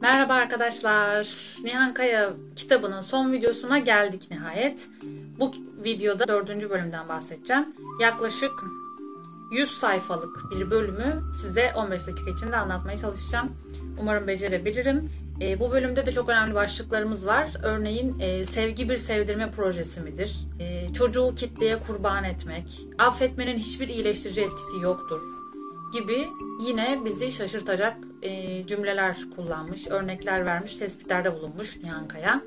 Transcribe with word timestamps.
Merhaba 0.00 0.32
arkadaşlar. 0.32 1.28
Nihan 1.64 1.94
Kaya 1.94 2.30
kitabının 2.56 3.00
son 3.00 3.32
videosuna 3.32 3.78
geldik 3.78 4.30
nihayet. 4.30 4.88
Bu 5.38 5.52
videoda 5.84 6.28
dördüncü 6.28 6.70
bölümden 6.70 7.08
bahsedeceğim. 7.08 7.66
Yaklaşık 8.00 8.52
100 9.52 9.70
sayfalık 9.70 10.50
bir 10.50 10.70
bölümü 10.70 11.22
size 11.42 11.72
15 11.76 12.06
dakika 12.06 12.30
içinde 12.30 12.56
anlatmaya 12.56 12.98
çalışacağım. 12.98 13.52
Umarım 14.00 14.26
becerebilirim. 14.26 15.10
E, 15.40 15.60
bu 15.60 15.70
bölümde 15.70 16.06
de 16.06 16.12
çok 16.12 16.28
önemli 16.28 16.54
başlıklarımız 16.54 17.26
var. 17.26 17.48
Örneğin 17.62 18.20
e, 18.20 18.44
sevgi 18.44 18.88
bir 18.88 18.98
sevdirme 18.98 19.50
projesi 19.50 20.00
midir? 20.00 20.36
E, 20.60 20.92
çocuğu 20.92 21.34
kitleye 21.36 21.78
kurban 21.78 22.24
etmek, 22.24 22.80
affetmenin 22.98 23.58
hiçbir 23.58 23.88
iyileştirici 23.88 24.40
etkisi 24.40 24.80
yoktur 24.82 25.20
gibi 25.94 26.28
yine 26.60 27.00
bizi 27.04 27.32
şaşırtacak 27.32 27.96
e, 28.24 28.66
cümleler 28.66 29.16
kullanmış, 29.36 29.88
örnekler 29.88 30.46
vermiş, 30.46 30.76
tespitlerde 30.76 31.34
bulunmuş 31.34 31.76
Nihan 31.82 32.08
Kaya. 32.08 32.42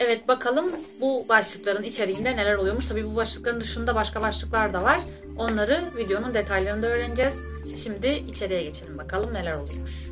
Evet 0.00 0.28
bakalım 0.28 0.72
bu 1.00 1.26
başlıkların 1.28 1.82
içeriğinde 1.82 2.36
neler 2.36 2.54
oluyormuş. 2.54 2.86
Tabii 2.86 3.04
bu 3.04 3.16
başlıkların 3.16 3.60
dışında 3.60 3.94
başka 3.94 4.22
başlıklar 4.22 4.74
da 4.74 4.82
var. 4.82 5.00
Onları 5.38 5.80
videonun 5.96 6.34
detaylarında 6.34 6.86
öğreneceğiz. 6.86 7.44
Şimdi 7.76 8.08
içeriye 8.28 8.62
geçelim 8.62 8.98
bakalım 8.98 9.34
neler 9.34 9.54
oluyormuş. 9.54 10.09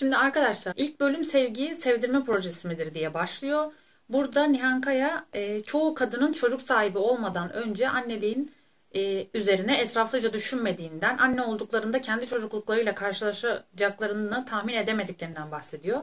Şimdi 0.00 0.16
arkadaşlar 0.16 0.74
ilk 0.76 1.00
bölüm 1.00 1.24
sevgi 1.24 1.76
sevdirme 1.76 2.24
projesi 2.24 2.68
midir 2.68 2.94
diye 2.94 3.14
başlıyor. 3.14 3.72
Burada 4.08 4.44
Nihan 4.44 4.80
Kaya 4.80 5.26
e, 5.32 5.62
çoğu 5.62 5.94
kadının 5.94 6.32
çocuk 6.32 6.62
sahibi 6.62 6.98
olmadan 6.98 7.52
önce 7.52 7.88
anneliğin 7.88 8.52
e, 8.94 9.26
üzerine 9.34 9.80
etraflıca 9.80 10.32
düşünmediğinden, 10.32 11.18
anne 11.18 11.42
olduklarında 11.42 12.00
kendi 12.00 12.26
çocukluklarıyla 12.26 12.94
karşılaşacaklarını 12.94 14.46
tahmin 14.46 14.74
edemediklerinden 14.74 15.50
bahsediyor. 15.50 16.00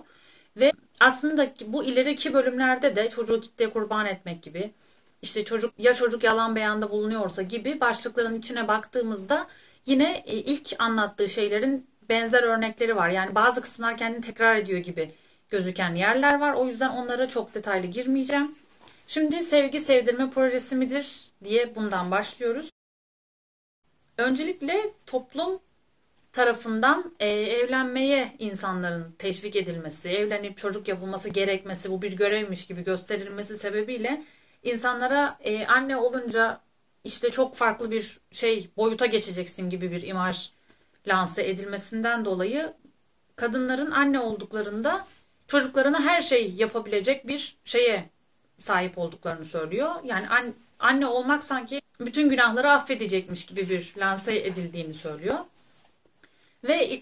Ve 0.57 0.71
aslında 0.99 1.47
bu 1.67 1.83
ileriki 1.83 2.33
bölümlerde 2.33 2.95
de 2.95 3.09
çocuğu 3.09 3.39
kitleye 3.39 3.69
kurban 3.69 4.05
etmek 4.05 4.43
gibi, 4.43 4.73
işte 5.21 5.45
çocuk 5.45 5.73
ya 5.77 5.93
çocuk 5.93 6.23
yalan 6.23 6.55
beyanda 6.55 6.91
bulunuyorsa 6.91 7.41
gibi 7.41 7.79
başlıkların 7.81 8.35
içine 8.35 8.67
baktığımızda 8.67 9.47
yine 9.85 10.23
e, 10.27 10.35
ilk 10.37 10.75
anlattığı 10.79 11.29
şeylerin 11.29 11.87
benzer 12.09 12.43
örnekleri 12.43 12.95
var. 12.95 13.09
Yani 13.09 13.35
bazı 13.35 13.61
kısımlar 13.61 13.97
kendini 13.97 14.21
tekrar 14.21 14.55
ediyor 14.55 14.79
gibi 14.79 15.11
gözüken 15.49 15.95
yerler 15.95 16.39
var. 16.39 16.53
O 16.53 16.67
yüzden 16.67 16.89
onlara 16.89 17.29
çok 17.29 17.53
detaylı 17.53 17.87
girmeyeceğim. 17.87 18.55
Şimdi 19.07 19.41
sevgi 19.41 19.79
sevdirme 19.79 20.29
projesi 20.29 20.75
midir 20.75 21.19
diye 21.43 21.75
bundan 21.75 22.11
başlıyoruz. 22.11 22.69
Öncelikle 24.17 24.81
toplum 25.05 25.59
tarafından 26.31 27.11
e, 27.19 27.27
evlenmeye 27.29 28.35
insanların 28.39 29.15
teşvik 29.19 29.55
edilmesi, 29.55 30.09
evlenip 30.09 30.57
çocuk 30.57 30.87
yapılması 30.87 31.29
gerekmesi, 31.29 31.91
bu 31.91 32.01
bir 32.01 32.13
görevmiş 32.13 32.67
gibi 32.67 32.83
gösterilmesi 32.83 33.57
sebebiyle 33.57 34.23
insanlara 34.63 35.37
e, 35.41 35.67
anne 35.67 35.97
olunca 35.97 36.61
işte 37.03 37.29
çok 37.29 37.55
farklı 37.55 37.91
bir 37.91 38.19
şey 38.31 38.69
boyuta 38.77 39.05
geçeceksin 39.05 39.69
gibi 39.69 39.91
bir 39.91 40.01
imaj 40.01 40.51
lanse 41.07 41.49
edilmesinden 41.49 42.25
dolayı 42.25 42.73
kadınların 43.35 43.91
anne 43.91 44.19
olduklarında 44.19 45.07
çocuklarına 45.47 46.01
her 46.01 46.21
şey 46.21 46.53
yapabilecek 46.53 47.27
bir 47.27 47.57
şeye 47.65 48.09
sahip 48.59 48.97
olduklarını 48.97 49.45
söylüyor. 49.45 49.95
Yani 50.03 50.29
an, 50.29 50.53
anne 50.79 51.07
olmak 51.07 51.43
sanki 51.43 51.81
bütün 51.99 52.29
günahları 52.29 52.71
affedecekmiş 52.71 53.45
gibi 53.45 53.69
bir 53.69 53.93
lanse 53.97 54.35
edildiğini 54.35 54.93
söylüyor. 54.93 55.39
Ve 56.63 57.01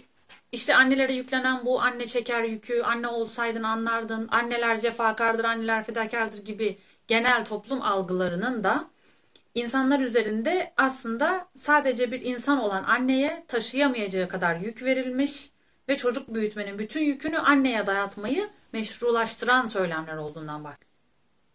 işte 0.52 0.76
annelere 0.76 1.14
yüklenen 1.14 1.66
bu 1.66 1.82
anne 1.82 2.08
çeker 2.08 2.44
yükü, 2.44 2.82
anne 2.82 3.08
olsaydın 3.08 3.64
anlardın, 3.64 4.28
anneler 4.32 4.82
cefakardır, 4.82 5.44
anneler 5.44 5.84
fedakardır 5.84 6.46
gibi 6.46 6.78
genel 7.08 7.46
toplum 7.46 7.82
algılarının 7.82 8.64
da 8.64 8.90
insanlar 9.56 10.00
üzerinde 10.00 10.74
aslında 10.78 11.48
sadece 11.56 12.12
bir 12.12 12.22
insan 12.22 12.60
olan 12.60 12.84
anneye 12.84 13.46
taşıyamayacağı 13.48 14.28
kadar 14.30 14.56
yük 14.56 14.84
verilmiş 14.84 15.50
ve 15.90 15.98
çocuk 15.98 16.34
büyütmenin 16.34 16.80
bütün 16.80 17.02
yükünü 17.02 17.38
anneye 17.38 17.88
dayatmayı 17.88 18.50
meşrulaştıran 18.74 19.66
söylemler 19.66 20.18
olduğundan 20.18 20.64
bahsediyor. 20.64 20.92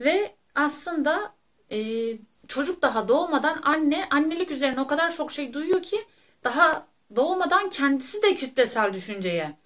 Ve 0.01 0.35
aslında 0.55 1.33
e, 1.73 1.79
çocuk 2.49 2.83
daha 2.83 3.09
doğmadan 3.09 3.61
anne 3.63 4.09
annelik 4.11 4.51
üzerine 4.51 4.81
o 4.81 4.87
kadar 4.87 5.13
çok 5.13 5.33
şey 5.33 5.53
duyuyor 5.55 5.83
ki 5.83 5.97
daha 6.45 6.87
doğmadan 7.17 7.71
kendisi 7.71 8.23
de 8.23 8.35
kitlesel 8.35 8.93
düşünceye 8.93 9.57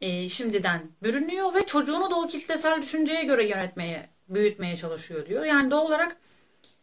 e, 0.00 0.28
şimdiden 0.28 0.80
bürünüyor 1.02 1.54
ve 1.54 1.66
çocuğunu 1.66 2.10
da 2.10 2.16
o 2.16 2.26
kitlesel 2.26 2.82
düşünceye 2.82 3.24
göre 3.24 3.48
yönetmeye, 3.48 4.08
büyütmeye 4.28 4.76
çalışıyor 4.76 5.26
diyor. 5.26 5.44
Yani 5.44 5.70
doğal 5.70 5.86
olarak 5.86 6.16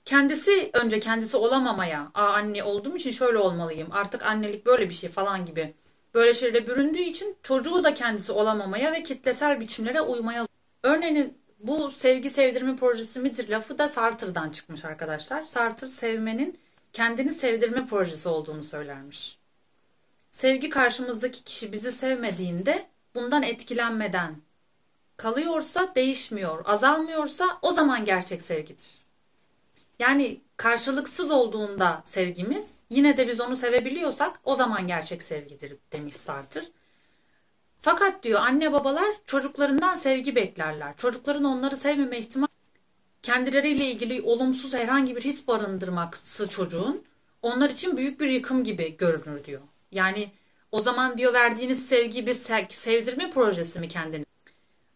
kendisi 0.06 0.70
önce 0.74 1.00
kendisi 1.00 1.38
olamamaya, 1.38 2.12
Aa, 2.14 2.24
anne 2.24 2.64
olduğum 2.64 2.96
için 2.96 3.12
şöyle 3.12 3.38
olmalıyım, 3.38 3.92
artık 3.92 4.24
annelik 4.24 4.66
böyle 4.66 4.90
bir 4.90 4.94
şey 4.94 5.10
falan 5.10 5.46
gibi 5.46 5.74
böyle 6.14 6.34
şeylere 6.34 6.68
büründüğü 6.68 7.02
için 7.02 7.38
çocuğu 7.44 7.84
da 7.84 7.94
kendisi 7.94 8.32
olamamaya 8.32 8.94
ve 8.94 9.04
kitlesel 9.04 9.60
biçimlere 9.60 10.02
uymaya. 10.02 10.48
Örneğin 10.84 11.38
bu 11.60 11.92
sevgi 11.92 12.30
sevdirme 12.30 12.76
projesi 12.76 13.20
midir 13.20 13.50
lafı 13.50 13.78
da 13.78 13.88
Sartre'dan 13.88 14.50
çıkmış 14.50 14.86
arkadaşlar. 14.86 15.44
Sartre 15.44 15.88
sevmenin 15.88 16.60
kendini 16.94 17.32
sevdirme 17.32 17.86
projesi 17.86 18.30
olduğunu 18.30 18.64
söylermiş. 18.64 19.38
Sevgi 20.32 20.70
karşımızdaki 20.70 21.44
kişi 21.44 21.72
bizi 21.72 21.92
sevmediğinde 21.92 22.86
bundan 23.16 23.44
etkilenmeden 23.44 24.36
kalıyorsa 25.18 25.96
değişmiyor, 25.96 26.62
azalmıyorsa 26.66 27.46
o 27.62 27.72
zaman 27.72 28.06
gerçek 28.06 28.42
sevgidir. 28.42 29.05
Yani 30.00 30.42
karşılıksız 30.58 31.32
olduğunda 31.32 32.02
sevgimiz 32.06 32.80
yine 32.90 33.18
de 33.18 33.28
biz 33.28 33.42
onu 33.42 33.56
sevebiliyorsak 33.56 34.40
o 34.44 34.56
zaman 34.56 34.88
gerçek 34.88 35.24
sevgidir 35.24 35.78
demiş 35.92 36.16
Sartre. 36.16 36.64
Fakat 37.82 38.24
diyor 38.24 38.42
anne 38.42 38.74
babalar 38.74 39.12
çocuklarından 39.26 39.96
sevgi 39.96 40.36
beklerler. 40.36 40.98
Çocukların 40.98 41.44
onları 41.44 41.78
sevmeme 41.78 42.20
ihtimali 42.20 42.52
kendileriyle 43.24 43.86
ilgili 43.92 44.22
olumsuz 44.22 44.74
herhangi 44.74 45.16
bir 45.16 45.22
his 45.22 45.48
barındırması 45.48 46.50
çocuğun 46.50 47.04
onlar 47.42 47.70
için 47.70 47.98
büyük 47.98 48.20
bir 48.20 48.30
yıkım 48.30 48.64
gibi 48.64 48.98
görünür 48.98 49.44
diyor. 49.44 49.62
Yani 49.92 50.32
o 50.72 50.80
zaman 50.80 51.18
diyor 51.18 51.34
verdiğiniz 51.34 51.88
sevgi 51.88 52.28
bir 52.28 52.34
sevdirme 52.70 53.30
projesi 53.30 53.80
mi 53.80 53.90
kendini 53.90 54.26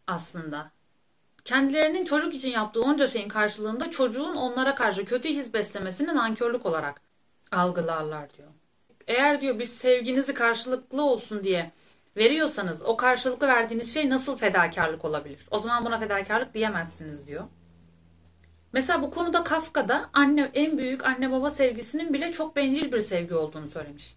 aslında? 0.07 0.71
Kendilerinin 1.49 2.05
çocuk 2.05 2.33
için 2.33 2.49
yaptığı 2.49 2.81
onca 2.81 3.07
şeyin 3.07 3.29
karşılığında 3.29 3.91
çocuğun 3.91 4.35
onlara 4.35 4.75
karşı 4.75 5.05
kötü 5.05 5.29
his 5.29 5.53
beslemesini 5.53 6.15
nankörlük 6.15 6.65
olarak 6.65 7.01
algılarlar 7.51 8.33
diyor. 8.37 8.49
Eğer 9.07 9.41
diyor 9.41 9.59
biz 9.59 9.77
sevginizi 9.77 10.33
karşılıklı 10.33 11.03
olsun 11.03 11.43
diye 11.43 11.71
veriyorsanız 12.17 12.81
o 12.81 12.97
karşılıklı 12.97 13.47
verdiğiniz 13.47 13.93
şey 13.93 14.09
nasıl 14.09 14.37
fedakarlık 14.37 15.05
olabilir? 15.05 15.47
O 15.51 15.59
zaman 15.59 15.85
buna 15.85 15.99
fedakarlık 15.99 16.53
diyemezsiniz 16.53 17.27
diyor. 17.27 17.43
Mesela 18.73 19.01
bu 19.01 19.11
konuda 19.11 19.43
Kafka'da 19.43 20.09
anne 20.13 20.51
en 20.53 20.77
büyük 20.77 21.05
anne 21.05 21.31
baba 21.31 21.49
sevgisinin 21.49 22.13
bile 22.13 22.31
çok 22.31 22.55
bencil 22.55 22.91
bir 22.91 23.01
sevgi 23.01 23.35
olduğunu 23.35 23.67
söylemiş. 23.67 24.15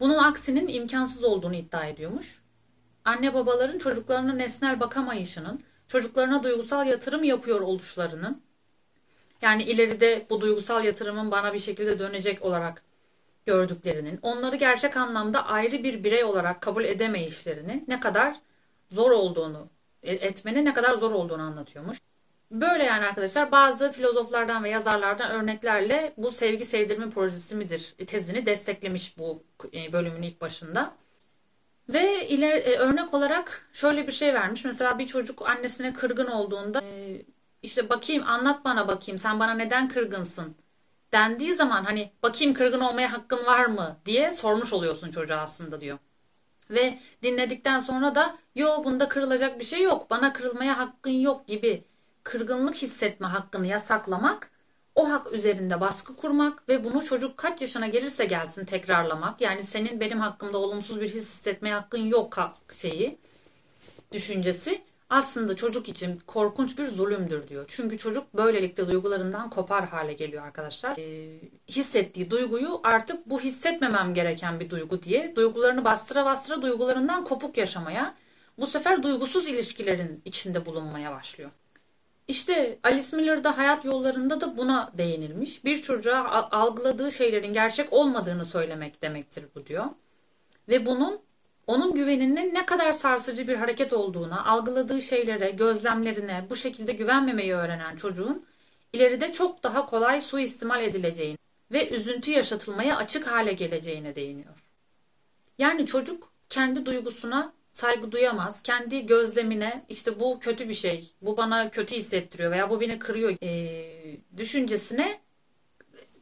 Bunun 0.00 0.18
aksinin 0.18 0.68
imkansız 0.68 1.24
olduğunu 1.24 1.54
iddia 1.54 1.86
ediyormuş. 1.86 2.42
Anne 3.04 3.34
babaların 3.34 3.78
çocuklarına 3.78 4.32
nesnel 4.32 4.80
bakamayışının 4.80 5.60
çocuklarına 5.88 6.42
duygusal 6.42 6.86
yatırım 6.86 7.24
yapıyor 7.24 7.60
oluşlarının 7.60 8.42
yani 9.42 9.62
ileride 9.62 10.26
bu 10.30 10.40
duygusal 10.40 10.84
yatırımın 10.84 11.30
bana 11.30 11.54
bir 11.54 11.58
şekilde 11.58 11.98
dönecek 11.98 12.42
olarak 12.42 12.82
gördüklerinin, 13.46 14.18
onları 14.22 14.56
gerçek 14.56 14.96
anlamda 14.96 15.46
ayrı 15.46 15.82
bir 15.84 16.04
birey 16.04 16.24
olarak 16.24 16.60
kabul 16.60 16.84
edemeyişlerinin 16.84 17.84
ne 17.88 18.00
kadar 18.00 18.36
zor 18.90 19.10
olduğunu, 19.10 19.68
e, 20.02 20.12
etmenin 20.12 20.64
ne 20.64 20.74
kadar 20.74 20.94
zor 20.94 21.12
olduğunu 21.12 21.42
anlatıyormuş. 21.42 21.98
Böyle 22.50 22.84
yani 22.84 23.06
arkadaşlar 23.06 23.52
bazı 23.52 23.92
filozoflardan 23.92 24.64
ve 24.64 24.70
yazarlardan 24.70 25.30
örneklerle 25.30 26.14
bu 26.16 26.30
sevgi 26.30 26.64
sevdirme 26.64 27.10
projesi 27.10 27.56
midir 27.56 27.94
tezini 28.06 28.46
desteklemiş 28.46 29.18
bu 29.18 29.42
e, 29.74 29.92
bölümün 29.92 30.22
ilk 30.22 30.40
başında. 30.40 30.94
Ve 31.88 32.28
iler, 32.28 32.56
e, 32.56 32.76
örnek 32.78 33.14
olarak 33.14 33.68
şöyle 33.72 34.06
bir 34.06 34.12
şey 34.12 34.34
vermiş. 34.34 34.64
Mesela 34.64 34.98
bir 34.98 35.06
çocuk 35.06 35.48
annesine 35.48 35.92
kırgın 35.92 36.26
olduğunda 36.26 36.80
e, 36.82 37.22
işte 37.62 37.88
bakayım 37.88 38.24
anlat 38.26 38.64
bana 38.64 38.88
bakayım 38.88 39.18
sen 39.18 39.40
bana 39.40 39.54
neden 39.54 39.88
kırgınsın 39.88 40.56
dendiği 41.12 41.54
zaman 41.54 41.84
hani 41.84 42.12
bakayım 42.22 42.54
kırgın 42.54 42.80
olmaya 42.80 43.12
hakkın 43.12 43.46
var 43.46 43.66
mı 43.66 43.96
diye 44.06 44.32
sormuş 44.32 44.72
oluyorsun 44.72 45.10
çocuğa 45.10 45.38
aslında 45.38 45.80
diyor. 45.80 45.98
Ve 46.70 46.98
dinledikten 47.22 47.80
sonra 47.80 48.14
da 48.14 48.38
yo 48.54 48.84
bunda 48.84 49.08
kırılacak 49.08 49.60
bir 49.60 49.64
şey 49.64 49.82
yok, 49.82 50.10
bana 50.10 50.32
kırılmaya 50.32 50.78
hakkın 50.78 51.10
yok 51.10 51.46
gibi 51.46 51.84
kırgınlık 52.22 52.74
hissetme 52.74 53.26
hakkını 53.26 53.66
yasaklamak, 53.66 54.50
o 54.98 55.10
hak 55.10 55.32
üzerinde 55.32 55.80
baskı 55.80 56.16
kurmak 56.16 56.68
ve 56.68 56.84
bunu 56.84 57.04
çocuk 57.04 57.36
kaç 57.36 57.60
yaşına 57.60 57.86
gelirse 57.86 58.24
gelsin 58.24 58.64
tekrarlamak. 58.64 59.40
Yani 59.40 59.64
senin 59.64 60.00
benim 60.00 60.20
hakkımda 60.20 60.58
olumsuz 60.58 61.00
bir 61.00 61.08
his 61.08 61.14
hissetmeye 61.14 61.74
hakkın 61.74 61.98
yok 61.98 62.38
şeyi, 62.80 63.18
düşüncesi 64.12 64.82
aslında 65.10 65.56
çocuk 65.56 65.88
için 65.88 66.20
korkunç 66.26 66.78
bir 66.78 66.86
zulümdür 66.86 67.48
diyor. 67.48 67.64
Çünkü 67.68 67.98
çocuk 67.98 68.34
böylelikle 68.34 68.88
duygularından 68.88 69.50
kopar 69.50 69.88
hale 69.88 70.12
geliyor 70.12 70.44
arkadaşlar. 70.44 70.96
Ee, 70.98 71.40
hissettiği 71.68 72.30
duyguyu 72.30 72.80
artık 72.82 73.30
bu 73.30 73.40
hissetmemem 73.40 74.14
gereken 74.14 74.60
bir 74.60 74.70
duygu 74.70 75.02
diye 75.02 75.36
duygularını 75.36 75.84
bastıra 75.84 76.24
bastıra 76.24 76.62
duygularından 76.62 77.24
kopuk 77.24 77.56
yaşamaya, 77.58 78.14
bu 78.58 78.66
sefer 78.66 79.02
duygusuz 79.02 79.48
ilişkilerin 79.48 80.22
içinde 80.24 80.66
bulunmaya 80.66 81.12
başlıyor. 81.12 81.50
İşte 82.28 82.78
Alice 82.82 83.16
Miller'da 83.16 83.58
hayat 83.58 83.84
yollarında 83.84 84.40
da 84.40 84.56
buna 84.56 84.92
değinilmiş. 84.98 85.64
Bir 85.64 85.82
çocuğa 85.82 86.48
algıladığı 86.50 87.12
şeylerin 87.12 87.52
gerçek 87.52 87.92
olmadığını 87.92 88.46
söylemek 88.46 89.02
demektir 89.02 89.44
bu 89.54 89.66
diyor. 89.66 89.86
Ve 90.68 90.86
bunun 90.86 91.20
onun 91.66 91.94
güveninin 91.94 92.54
ne 92.54 92.66
kadar 92.66 92.92
sarsıcı 92.92 93.48
bir 93.48 93.56
hareket 93.56 93.92
olduğuna, 93.92 94.44
algıladığı 94.46 95.02
şeylere, 95.02 95.50
gözlemlerine 95.50 96.46
bu 96.50 96.56
şekilde 96.56 96.92
güvenmemeyi 96.92 97.54
öğrenen 97.54 97.96
çocuğun 97.96 98.46
ileride 98.92 99.32
çok 99.32 99.62
daha 99.62 99.86
kolay 99.86 100.20
suistimal 100.20 100.82
edileceğini 100.82 101.38
ve 101.72 101.90
üzüntü 101.90 102.30
yaşatılmaya 102.30 102.96
açık 102.96 103.26
hale 103.26 103.52
geleceğine 103.52 104.14
değiniyor. 104.14 104.64
Yani 105.58 105.86
çocuk 105.86 106.32
kendi 106.48 106.86
duygusuna 106.86 107.52
saygı 107.78 108.12
duyamaz. 108.12 108.62
Kendi 108.62 109.06
gözlemine 109.06 109.84
işte 109.88 110.20
bu 110.20 110.40
kötü 110.40 110.68
bir 110.68 110.74
şey, 110.74 111.12
bu 111.22 111.36
bana 111.36 111.70
kötü 111.70 111.96
hissettiriyor 111.96 112.50
veya 112.50 112.70
bu 112.70 112.80
beni 112.80 112.98
kırıyor 112.98 113.36
e, 113.42 114.18
düşüncesine 114.36 115.20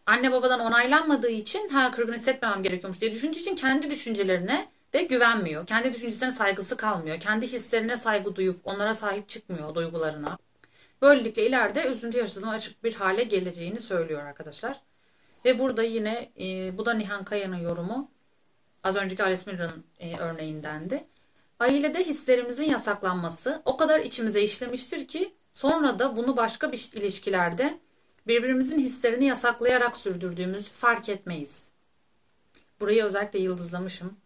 anne 0.06 0.32
babadan 0.32 0.60
onaylanmadığı 0.60 1.30
için 1.30 1.68
ha 1.68 1.90
kırgın 1.90 2.12
hissetmemem 2.12 2.62
gerekiyormuş 2.62 3.00
diye 3.00 3.12
düşündüğü 3.12 3.38
için 3.38 3.56
kendi 3.56 3.90
düşüncelerine 3.90 4.68
de 4.92 5.02
güvenmiyor. 5.02 5.66
Kendi 5.66 5.92
düşüncesine 5.92 6.30
saygısı 6.30 6.76
kalmıyor. 6.76 7.20
Kendi 7.20 7.46
hislerine 7.46 7.96
saygı 7.96 8.36
duyup 8.36 8.60
onlara 8.64 8.94
sahip 8.94 9.28
çıkmıyor 9.28 9.74
duygularına. 9.74 10.38
Böylelikle 11.02 11.46
ileride 11.46 11.86
üzüntü 11.86 12.18
yaşadığına 12.18 12.50
açık 12.50 12.84
bir 12.84 12.94
hale 12.94 13.24
geleceğini 13.24 13.80
söylüyor 13.80 14.22
arkadaşlar. 14.22 14.80
Ve 15.44 15.58
burada 15.58 15.82
yine 15.82 16.30
e, 16.40 16.78
bu 16.78 16.86
da 16.86 16.94
Nihan 16.94 17.24
Kaya'nın 17.24 17.56
yorumu. 17.56 18.08
Az 18.84 18.96
önceki 18.96 19.22
Alice 19.22 19.42
Miller'ın 19.46 19.84
e, 20.00 20.16
örneğindendi. 20.18 21.04
Ailede 21.60 22.04
hislerimizin 22.04 22.64
yasaklanması 22.64 23.62
o 23.64 23.76
kadar 23.76 24.00
içimize 24.00 24.42
işlemiştir 24.42 25.08
ki 25.08 25.34
sonra 25.52 25.98
da 25.98 26.16
bunu 26.16 26.36
başka 26.36 26.72
bir 26.72 26.90
ilişkilerde 26.94 27.78
birbirimizin 28.26 28.78
hislerini 28.78 29.24
yasaklayarak 29.24 29.96
sürdürdüğümüzü 29.96 30.70
fark 30.70 31.08
etmeyiz. 31.08 31.68
Burayı 32.80 33.04
özellikle 33.04 33.38
yıldızlamışım. 33.38 34.16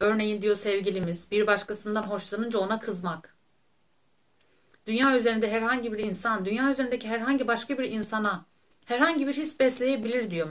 Örneğin 0.00 0.42
diyor 0.42 0.56
sevgilimiz 0.56 1.30
bir 1.30 1.46
başkasından 1.46 2.02
hoşlanınca 2.02 2.58
ona 2.58 2.80
kızmak. 2.80 3.36
Dünya 4.86 5.18
üzerinde 5.18 5.50
herhangi 5.50 5.92
bir 5.92 5.98
insan, 5.98 6.44
dünya 6.44 6.70
üzerindeki 6.70 7.08
herhangi 7.08 7.48
başka 7.48 7.78
bir 7.78 7.90
insana 7.90 8.44
herhangi 8.84 9.26
bir 9.26 9.34
his 9.34 9.60
besleyebilir 9.60 10.30
diyor. 10.30 10.50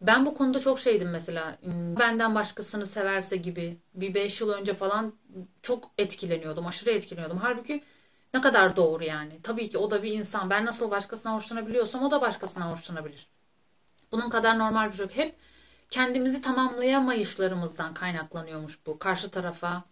Ben 0.00 0.26
bu 0.26 0.34
konuda 0.34 0.60
çok 0.60 0.78
şeydim 0.80 1.10
mesela. 1.10 1.58
Benden 1.98 2.34
başkasını 2.34 2.86
severse 2.86 3.36
gibi 3.36 3.78
bir 3.94 4.14
5 4.14 4.40
yıl 4.40 4.50
önce 4.50 4.74
falan 4.74 5.14
çok 5.62 5.90
etkileniyordum. 5.98 6.66
Aşırı 6.66 6.90
etkileniyordum. 6.90 7.38
Halbuki 7.38 7.82
ne 8.34 8.40
kadar 8.40 8.76
doğru 8.76 9.04
yani. 9.04 9.40
Tabii 9.42 9.70
ki 9.70 9.78
o 9.78 9.90
da 9.90 10.02
bir 10.02 10.12
insan. 10.12 10.50
Ben 10.50 10.64
nasıl 10.66 10.90
başkasına 10.90 11.34
hoşlanabiliyorsam 11.34 12.02
o 12.02 12.10
da 12.10 12.20
başkasına 12.20 12.70
hoşlanabilir. 12.72 13.28
Bunun 14.12 14.30
kadar 14.30 14.58
normal 14.58 14.90
bir 14.90 14.96
şey 14.96 15.06
yok. 15.06 15.16
Hep 15.16 15.36
kendimizi 15.90 16.42
tamamlayamayışlarımızdan 16.42 17.94
kaynaklanıyormuş 17.94 18.86
bu. 18.86 18.98
Karşı 18.98 19.30
tarafa 19.30 19.84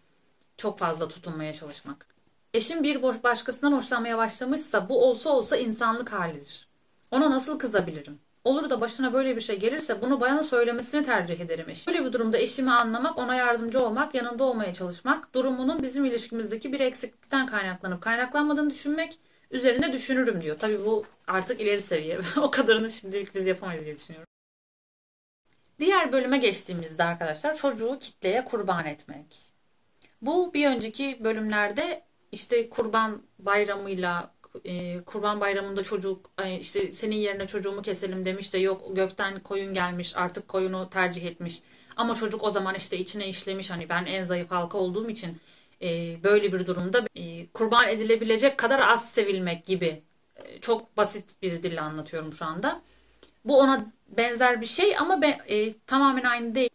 çok 0.56 0.79
fazla 0.79 1.09
tutunmaya 1.09 1.52
çalışmak. 1.52 2.06
Eşim 2.55 2.82
bir 2.82 3.02
başkasından 3.02 3.73
hoşlanmaya 3.73 4.19
başlamışsa 4.19 4.88
bu 4.88 5.05
olsa 5.05 5.31
olsa 5.31 5.56
insanlık 5.56 6.12
halidir. 6.12 6.69
Ona 7.11 7.31
nasıl 7.31 7.59
kızabilirim? 7.59 8.25
Olur 8.46 8.70
da 8.70 8.81
başına 8.81 9.12
böyle 9.12 9.37
bir 9.37 9.40
şey 9.40 9.58
gelirse 9.58 10.02
bunu 10.02 10.20
bayana 10.20 10.43
söylemesini 10.43 11.04
tercih 11.04 11.40
ederim 11.40 11.69
eşim. 11.69 11.94
Böyle 11.94 12.06
bir 12.06 12.12
durumda 12.12 12.38
eşimi 12.38 12.72
anlamak, 12.72 13.19
ona 13.19 13.34
yardımcı 13.34 13.82
olmak, 13.82 14.14
yanında 14.14 14.44
olmaya 14.44 14.75
çalışmak, 14.75 15.34
durumunun 15.34 15.82
bizim 15.82 16.04
ilişkimizdeki 16.04 16.72
bir 16.72 16.81
eksiklikten 16.81 17.46
kaynaklanıp 17.46 18.02
kaynaklanmadığını 18.02 18.70
düşünmek 18.70 19.19
üzerine 19.50 19.93
düşünürüm 19.93 20.40
diyor. 20.40 20.58
Tabii 20.58 20.84
bu 20.84 21.04
artık 21.26 21.60
ileri 21.60 21.81
seviye. 21.81 22.20
o 22.37 22.50
kadarını 22.50 22.90
şimdilik 22.90 23.34
biz 23.34 23.46
yapamayız 23.46 23.84
diye 23.84 23.96
düşünüyorum. 23.96 24.28
Diğer 25.78 26.12
bölüme 26.12 26.38
geçtiğimizde 26.38 27.04
arkadaşlar 27.04 27.54
çocuğu 27.54 27.99
kitleye 28.00 28.44
kurban 28.44 28.87
etmek. 28.87 29.52
Bu 30.22 30.54
bir 30.54 30.66
önceki 30.66 31.16
bölümlerde 31.25 32.02
işte 32.32 32.70
kurban 32.70 33.22
bayramıyla 33.38 34.31
e, 34.64 35.05
kurban 35.05 35.41
bayramında 35.41 35.82
çocuk 35.82 36.31
işte 36.61 36.93
senin 36.93 37.17
yerine 37.17 37.47
çocuğumu 37.47 37.82
keselim 37.82 38.25
demiş 38.25 38.53
de 38.53 38.58
yok 38.58 38.97
gökten 38.97 39.41
koyun 39.41 39.75
gelmiş 39.75 40.17
artık 40.17 40.49
koyunu 40.49 40.91
tercih 40.91 41.26
etmiş. 41.26 41.62
Ama 41.97 42.14
çocuk 42.14 42.44
o 42.44 42.50
zaman 42.50 42.75
işte 42.75 42.99
içine 42.99 43.29
işlemiş 43.29 43.70
hani 43.70 43.88
ben 43.88 44.06
en 44.06 44.25
zayıf 44.25 44.50
halka 44.50 44.79
olduğum 44.79 45.11
için 45.11 45.38
e, 45.82 46.23
böyle 46.23 46.53
bir 46.53 46.67
durumda 46.67 47.05
e, 47.14 47.47
kurban 47.47 47.88
edilebilecek 47.88 48.58
kadar 48.58 48.81
az 48.81 49.11
sevilmek 49.11 49.64
gibi 49.64 50.03
e, 50.37 50.61
çok 50.61 50.97
basit 50.97 51.43
bir 51.43 51.62
dille 51.62 51.81
anlatıyorum 51.81 52.32
şu 52.32 52.44
anda. 52.44 52.82
Bu 53.44 53.59
ona 53.59 53.87
benzer 54.09 54.61
bir 54.61 54.67
şey 54.67 54.99
ama 54.99 55.23
be, 55.23 55.38
e, 55.49 55.73
tamamen 55.87 56.25
aynı 56.25 56.55
değil. 56.55 56.70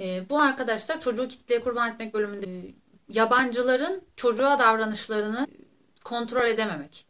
E, 0.00 0.28
bu 0.30 0.40
arkadaşlar 0.40 1.00
çocuğu 1.00 1.28
kitleye 1.28 1.60
kurban 1.60 1.92
etmek 1.92 2.14
bölümünde 2.14 2.46
e, 2.46 2.72
yabancıların 3.08 4.02
çocuğa 4.16 4.58
davranışlarını 4.58 5.46
kontrol 6.04 6.44
edememek. 6.44 7.05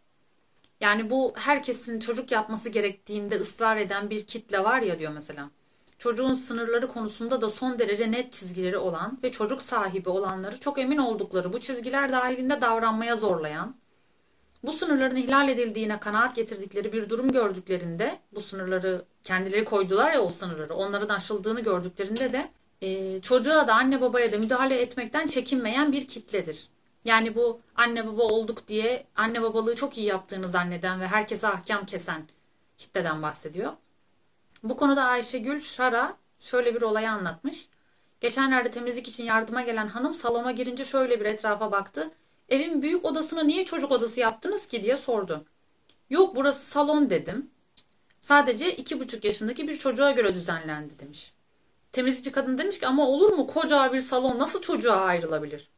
Yani 0.81 1.11
bu 1.11 1.32
herkesin 1.37 2.00
çocuk 2.00 2.32
yapması 2.32 2.69
gerektiğinde 2.69 3.37
ısrar 3.37 3.76
eden 3.76 4.11
bir 4.11 4.26
kitle 4.26 4.64
var 4.64 4.81
ya 4.82 4.99
diyor 4.99 5.12
mesela. 5.12 5.50
Çocuğun 5.99 6.34
sınırları 6.34 6.88
konusunda 6.88 7.40
da 7.40 7.50
son 7.50 7.78
derece 7.78 8.12
net 8.12 8.32
çizgileri 8.32 8.78
olan 8.78 9.19
ve 9.23 9.32
çocuk 9.32 9.62
sahibi 9.62 10.08
olanları 10.08 10.61
çok 10.61 10.78
emin 10.78 10.99
oldukları 10.99 11.52
bu 11.52 11.61
çizgiler 11.61 12.12
dahilinde 12.12 12.61
davranmaya 12.61 13.17
zorlayan, 13.17 13.75
bu 14.62 14.73
sınırların 14.73 15.17
ihlal 15.17 15.49
edildiğine 15.49 16.00
kanaat 16.00 16.37
getirdikleri 16.37 16.92
bir 16.92 17.09
durum 17.09 17.33
gördüklerinde 17.33 18.18
bu 18.33 18.40
sınırları 18.40 19.04
kendileri 19.25 19.64
koydular 19.64 20.12
ya 20.12 20.21
o 20.21 20.28
sınırları 20.28 20.75
onların 20.75 21.14
aşıldığını 21.14 21.61
gördüklerinde 21.61 22.33
de 22.33 22.50
e, 22.83 23.21
çocuğa 23.21 23.68
da 23.68 23.75
anne 23.75 24.00
babaya 24.00 24.33
da 24.33 24.38
müdahale 24.38 24.80
etmekten 24.80 25.26
çekinmeyen 25.26 25.92
bir 25.92 26.09
kitledir. 26.09 26.68
Yani 27.06 27.34
bu 27.34 27.60
anne 27.76 28.06
baba 28.06 28.22
olduk 28.22 28.68
diye 28.68 29.06
anne 29.16 29.42
babalığı 29.42 29.76
çok 29.76 29.98
iyi 29.98 30.06
yaptığını 30.06 30.48
zanneden 30.48 31.00
ve 31.00 31.06
herkese 31.06 31.48
ahkam 31.48 31.86
kesen 31.86 32.28
kitleden 32.78 33.22
bahsediyor. 33.22 33.72
Bu 34.62 34.76
konuda 34.76 35.04
Ayşegül 35.04 35.60
Şara 35.60 36.16
şöyle 36.38 36.75
bir 36.75 36.82
olayı 36.82 37.10
anlatmış. 37.10 37.68
Geçenlerde 38.20 38.70
temizlik 38.70 39.08
için 39.08 39.25
yardıma 39.25 39.62
gelen 39.62 39.88
hanım 39.88 40.14
salona 40.14 40.52
girince 40.52 40.84
şöyle 40.84 41.20
bir 41.20 41.25
etrafa 41.25 41.72
baktı. 41.72 42.10
Evin 42.48 42.82
büyük 42.82 43.04
odasını 43.04 43.48
niye 43.48 43.64
çocuk 43.64 43.92
odası 43.92 44.20
yaptınız 44.20 44.66
ki 44.68 44.82
diye 44.82 44.96
sordu. 44.96 45.44
Yok 46.10 46.36
burası 46.36 46.66
salon 46.66 47.10
dedim. 47.10 47.50
Sadece 48.20 48.76
iki 48.76 49.00
buçuk 49.00 49.25
yaşındaki 49.25 49.68
bir 49.68 49.76
çocuğa 49.76 50.10
göre 50.10 50.34
düzenlendi 50.34 50.98
demiş. 50.98 51.32
Temizlikçi 51.92 52.32
kadın 52.32 52.58
demiş 52.58 52.80
ki 52.80 52.86
ama 52.86 53.08
olur 53.08 53.32
mu 53.32 53.46
koca 53.46 53.92
bir 53.92 54.00
salon 54.00 54.38
nasıl 54.38 54.62
çocuğa 54.62 54.96
ayrılabilir? 54.96 55.75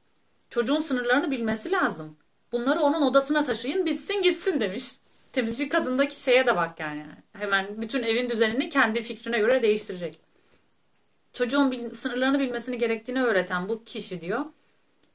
Çocuğun 0.51 0.79
sınırlarını 0.79 1.31
bilmesi 1.31 1.73
lazım. 1.73 2.17
Bunları 2.53 2.81
onun 2.81 3.03
odasına 3.03 3.45
taşıyın 3.45 3.87
bitsin 3.87 4.23
gitsin 4.23 4.61
demiş. 4.61 4.93
Temizlik 5.33 5.73
kadındaki 5.73 6.23
şeye 6.23 6.47
de 6.47 6.57
bak 6.57 6.81
yani. 6.81 7.07
Hemen 7.33 7.83
bütün 7.83 8.03
evin 8.03 8.31
düzenini 8.31 8.69
kendi 8.69 9.03
fikrine 9.03 9.39
göre 9.39 9.63
değiştirecek. 9.63 10.21
Çocuğun 11.33 11.71
bil, 11.71 11.93
sınırlarını 11.93 12.41
bilmesini 12.41 12.79
gerektiğini 12.79 13.23
öğreten 13.25 13.69
bu 13.69 13.85
kişi 13.85 14.21
diyor. 14.21 14.45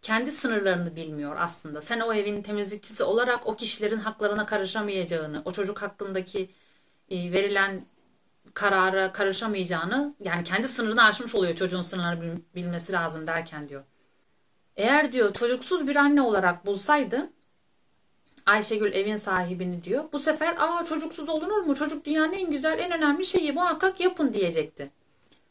Kendi 0.02 0.32
sınırlarını 0.32 0.96
bilmiyor 0.96 1.36
aslında. 1.40 1.82
Sen 1.82 2.00
o 2.00 2.14
evin 2.14 2.42
temizlikçisi 2.42 3.04
olarak 3.04 3.48
o 3.48 3.56
kişilerin 3.56 3.98
haklarına 3.98 4.46
karışamayacağını, 4.46 5.42
o 5.46 5.52
çocuk 5.52 5.82
hakkındaki 5.82 6.50
e, 7.10 7.32
verilen 7.32 7.86
karara 8.54 9.12
karışamayacağını 9.12 10.16
yani 10.20 10.44
kendi 10.44 10.68
sınırını 10.68 11.04
aşmış 11.04 11.36
oluyor 11.36 11.56
çocuğun 11.56 11.82
sınırlarını 11.82 12.42
bilmesi 12.56 12.94
lazım 12.94 13.28
derken 13.28 13.70
diyor. 13.70 13.84
Eğer 14.78 15.12
diyor 15.12 15.34
çocuksuz 15.34 15.88
bir 15.88 15.96
anne 15.96 16.22
olarak 16.22 16.66
bulsaydı 16.66 17.30
Ayşegül 18.46 18.94
evin 18.94 19.16
sahibini 19.16 19.84
diyor. 19.84 20.04
Bu 20.14 20.20
sefer 20.20 20.56
aa 20.60 20.86
çocuksuz 20.86 21.30
olunur 21.30 21.62
mu? 21.62 21.76
Çocuk 21.76 22.06
dünyanın 22.06 22.34
en 22.34 22.52
güzel 22.52 22.80
en 22.80 22.92
önemli 22.92 23.26
şeyi 23.26 23.52
muhakkak 23.52 24.00
yapın 24.00 24.34
diyecekti. 24.34 24.92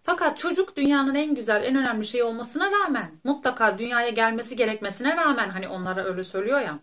Fakat 0.02 0.38
çocuk 0.38 0.76
dünyanın 0.76 1.14
en 1.14 1.34
güzel, 1.34 1.64
en 1.64 1.76
önemli 1.76 2.04
şey 2.04 2.22
olmasına 2.22 2.70
rağmen, 2.70 3.10
mutlaka 3.24 3.78
dünyaya 3.78 4.08
gelmesi 4.08 4.56
gerekmesine 4.56 5.16
rağmen 5.16 5.48
hani 5.50 5.68
onlara 5.68 6.04
öyle 6.04 6.24
söylüyor 6.24 6.60
ya. 6.60 6.78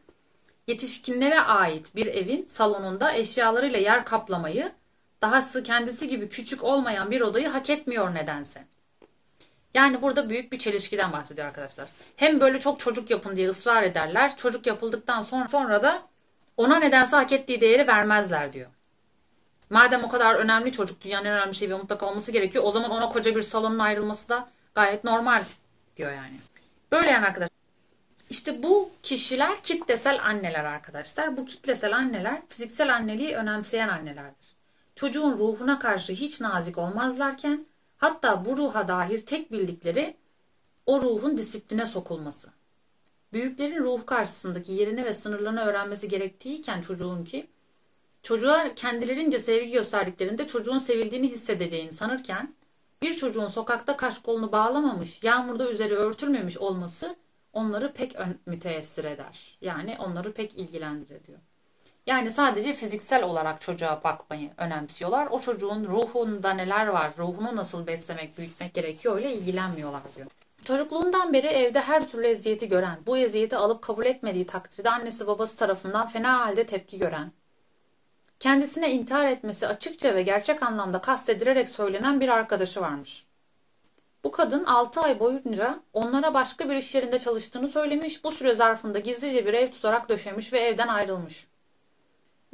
Yetişkinlere 0.67 1.39
ait 1.39 1.96
bir 1.96 2.05
evin 2.05 2.46
salonunda 2.48 3.13
eşyalarıyla 3.13 3.79
yer 3.79 4.05
kaplamayı, 4.05 4.72
dahası 5.22 5.63
kendisi 5.63 6.10
gibi 6.10 6.29
küçük 6.29 6.63
olmayan 6.63 7.12
bir 7.12 7.22
odayı 7.22 7.48
hak 7.48 7.69
etmiyor 7.69 8.13
nedense. 8.13 8.63
Yani 9.74 10.02
burada 10.02 10.30
büyük 10.30 10.52
bir 10.52 10.60
çelişkiden 10.60 11.12
bahsediyor 11.12 11.48
arkadaşlar. 11.48 11.88
Hem 12.16 12.42
böyle 12.42 12.60
çok 12.60 12.80
çocuk 12.80 13.10
yapın 13.10 13.36
diye 13.36 13.50
ısrar 13.50 13.84
ederler. 13.84 14.38
Çocuk 14.38 14.68
yapıldıktan 14.68 15.22
sonra, 15.22 15.48
sonra 15.48 15.84
da 15.84 16.02
ona 16.58 16.80
nedense 16.80 17.16
hak 17.16 17.32
ettiği 17.32 17.62
değeri 17.62 17.88
vermezler 17.88 18.54
diyor. 18.54 18.68
Madem 19.70 20.04
o 20.04 20.10
kadar 20.10 20.36
önemli 20.36 20.72
çocuk 20.72 21.02
dünyanın 21.02 21.26
en 21.26 21.32
önemli 21.32 21.56
şeyi 21.56 21.72
ve 21.72 21.76
mutlaka 21.76 22.06
olması 22.06 22.32
gerekiyor. 22.32 22.64
O 22.68 22.72
zaman 22.72 22.92
ona 22.92 23.10
koca 23.10 23.36
bir 23.36 23.42
salonun 23.42 23.80
ayrılması 23.80 24.30
da 24.30 24.50
gayet 24.76 25.04
normal 25.04 25.44
diyor 25.98 26.12
yani. 26.12 26.40
Böyle 26.92 27.12
yani 27.12 27.26
arkadaşlar. 27.26 27.60
İşte 28.30 28.64
bu 28.64 28.92
kişiler 29.04 29.64
kitlesel 29.64 30.26
anneler 30.26 30.64
arkadaşlar. 30.64 31.38
Bu 31.38 31.46
kitlesel 31.46 31.96
anneler 31.96 32.42
fiziksel 32.50 32.96
anneliği 32.96 33.36
önemseyen 33.36 33.90
annelerdir. 33.90 34.50
Çocuğun 34.96 35.38
ruhuna 35.38 35.80
karşı 35.80 36.14
hiç 36.14 36.42
nazik 36.42 36.78
olmazlarken 36.78 37.66
hatta 38.00 38.46
bu 38.46 38.58
ruha 38.58 38.88
dair 38.88 39.25
tek 39.25 39.51
bildikleri 39.51 40.15
o 40.86 41.01
ruhun 41.01 41.38
disipline 41.38 41.86
sokulması. 41.86 42.50
Büyüklerin 43.34 43.84
ruhu 43.84 44.06
karşısındaki 44.06 44.74
yerini 44.74 45.06
ve 45.06 45.13
sınırlarını 45.13 45.62
öğrenmesi 45.62 46.10
gerektiğiken 46.10 46.82
çocuğun 46.82 47.24
ki 47.24 47.48
çocuğa 48.24 48.75
kendilerince 48.75 49.39
sevgi 49.39 49.72
gösterdiklerinde 49.72 50.48
çocuğun 50.48 50.77
sevildiğini 50.77 51.32
hissedeceğini 51.32 51.94
sanırken 51.94 52.56
bir 53.01 53.13
çocuğun 53.13 53.48
sokakta 53.48 53.98
kaş 53.98 54.20
kolunu 54.20 54.51
bağlamamış, 54.51 55.24
yağmurda 55.24 55.72
üzeri 55.72 55.96
örtülmemiş 55.96 56.58
olması 56.58 57.15
onları 57.53 57.94
pek 57.94 58.15
müteessir 58.46 59.03
eder. 59.03 59.58
Yani 59.62 59.98
onları 60.00 60.34
pek 60.34 60.58
ilgilendirir 60.58 61.24
diyor. 61.24 61.39
Yani 62.10 62.32
sadece 62.32 62.74
fiziksel 62.74 63.24
olarak 63.24 63.62
çocuğa 63.62 64.04
bakmayı 64.04 64.50
önemsiyorlar. 64.58 65.28
O 65.32 65.39
çocuğun 65.39 65.86
ruhunda 65.86 66.54
neler 66.54 66.88
var, 66.88 67.12
ruhunu 67.18 67.56
nasıl 67.56 67.88
beslemek, 67.88 68.38
büyütmek 68.38 68.74
gerekiyor 68.74 69.16
öyle 69.16 69.34
ilgilenmiyorlar 69.34 70.01
diyor. 70.16 70.28
Çocukluğundan 70.63 71.34
beri 71.34 71.48
evde 71.48 71.82
her 71.82 72.10
türlü 72.10 72.28
eziyeti 72.28 72.70
gören, 72.70 73.00
bu 73.06 73.18
eziyeti 73.18 73.58
alıp 73.58 73.82
kabul 73.82 74.06
etmediği 74.06 74.46
takdirde 74.46 74.89
annesi 74.89 75.28
babası 75.28 75.58
tarafından 75.58 76.08
fena 76.08 76.39
halde 76.39 76.66
tepki 76.66 77.00
gören, 77.00 77.32
kendisine 78.39 78.92
intihar 78.92 79.25
etmesi 79.25 79.68
açıkça 79.68 80.16
ve 80.16 80.24
gerçek 80.24 80.63
anlamda 80.63 81.01
kastedilerek 81.01 81.70
söylenen 81.70 82.20
bir 82.20 82.30
arkadaşı 82.30 82.82
varmış. 82.82 83.25
Bu 84.24 84.32
kadın 84.32 84.66
6 84.66 85.01
ay 85.01 85.20
boyunca 85.20 85.80
onlara 85.94 86.34
başka 86.34 86.70
bir 86.70 86.75
iş 86.75 86.96
yerinde 86.96 87.20
çalıştığını 87.20 87.68
söylemiş, 87.68 88.24
bu 88.24 88.32
süre 88.32 88.56
zarfında 88.56 89.00
gizlice 89.00 89.46
bir 89.46 89.54
ev 89.54 89.68
tutarak 89.68 90.10
döşemiş 90.10 90.54
ve 90.54 90.60
evden 90.60 90.88
ayrılmış. 90.88 91.48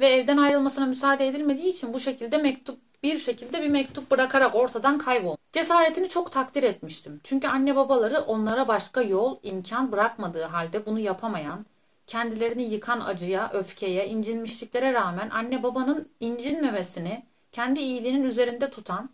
Ve 0.00 0.08
evden 0.08 0.36
ayrılmasına 0.36 0.86
müsaade 0.86 1.28
edilmediği 1.28 1.66
için 1.66 1.94
bu 1.94 2.00
şekilde 2.00 2.38
mektup 2.38 2.78
bir 3.02 3.18
şekilde 3.18 3.62
bir 3.62 3.68
mektup 3.68 4.10
bırakarak 4.10 4.54
ortadan 4.54 4.98
kaybolmuş. 4.98 5.40
Cesaretini 5.52 6.08
çok 6.08 6.32
takdir 6.32 6.62
etmiştim. 6.62 7.20
Çünkü 7.24 7.48
anne 7.48 7.76
babaları 7.76 8.20
onlara 8.20 8.68
başka 8.68 9.02
yol, 9.02 9.38
imkan 9.42 9.92
bırakmadığı 9.92 10.44
halde 10.44 10.86
bunu 10.86 11.00
yapamayan, 11.00 11.66
kendilerini 12.06 12.62
yıkan 12.62 13.00
acıya, 13.00 13.50
öfkeye, 13.52 14.08
incinmişliklere 14.08 14.92
rağmen 14.92 15.30
anne 15.30 15.62
babanın 15.62 16.08
incinmemesini 16.20 17.24
kendi 17.52 17.80
iyiliğinin 17.80 18.24
üzerinde 18.24 18.70
tutan 18.70 19.10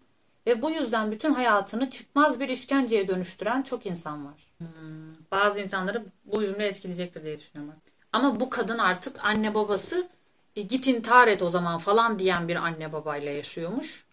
ve 0.46 0.62
bu 0.62 0.70
yüzden 0.70 1.10
bütün 1.10 1.34
hayatını 1.34 1.90
çıkmaz 1.90 2.40
bir 2.40 2.48
işkenceye 2.48 3.08
dönüştüren 3.08 3.62
çok 3.62 3.86
insan 3.86 4.26
var. 4.26 4.52
Hmm, 4.58 4.66
bazı 5.30 5.60
insanları 5.60 6.04
bu 6.24 6.40
cümle 6.40 6.66
etkileyecektir 6.66 7.24
diye 7.24 7.38
düşünüyorum. 7.38 7.74
Ama 8.12 8.40
bu 8.40 8.50
kadın 8.50 8.78
artık 8.78 9.24
anne 9.24 9.54
babası 9.54 10.08
e, 10.56 10.62
git 10.62 10.86
intihar 10.86 11.28
et 11.28 11.42
o 11.42 11.50
zaman 11.50 11.78
falan 11.78 12.18
diyen 12.18 12.48
bir 12.48 12.56
anne 12.56 12.92
babayla 12.92 13.32
yaşıyormuş. 13.32 14.04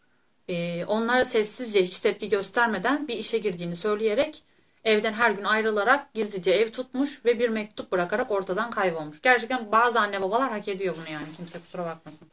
E, 0.48 0.86
onlara 0.86 1.26
sessizce 1.26 1.84
hiç 1.84 2.00
tepki 2.00 2.30
göstermeden 2.30 3.08
bir 3.08 3.18
işe 3.18 3.38
girdiğini 3.38 3.76
söyleyerek 3.76 4.44
evden 4.84 5.14
her 5.14 5.32
gün 5.32 5.44
ayrılarak 5.44 6.14
gizlice 6.14 6.52
ev 6.52 6.72
tutmuş 6.72 7.26
ve 7.26 7.40
bir 7.40 7.50
mektup 7.50 7.92
bırakarak 7.92 8.32
ortadan 8.32 8.72
kaybolmuş. 8.72 9.22
Gerçekten 9.22 9.72
bazı 9.72 10.00
anne 10.00 10.22
babalar 10.22 10.52
hak 10.52 10.68
ediyor 10.68 10.96
bunu 11.02 11.14
yani 11.14 11.28
kimse 11.38 11.60
kusura 11.60 11.86
bakmasın. 11.86 12.28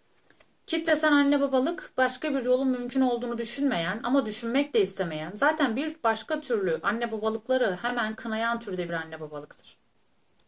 Kitlesel 0.66 1.12
anne 1.12 1.40
babalık 1.40 1.92
başka 1.96 2.34
bir 2.34 2.44
yolun 2.44 2.68
mümkün 2.68 3.00
olduğunu 3.00 3.38
düşünmeyen 3.38 4.00
ama 4.02 4.26
düşünmek 4.26 4.74
de 4.74 4.80
istemeyen 4.80 5.32
zaten 5.34 5.76
bir 5.76 5.96
başka 6.04 6.40
türlü 6.40 6.80
anne 6.82 7.12
babalıkları 7.12 7.78
hemen 7.82 8.14
kınayan 8.14 8.60
türde 8.60 8.88
bir 8.88 8.94
anne 8.94 9.20
babalıktır. 9.20 9.76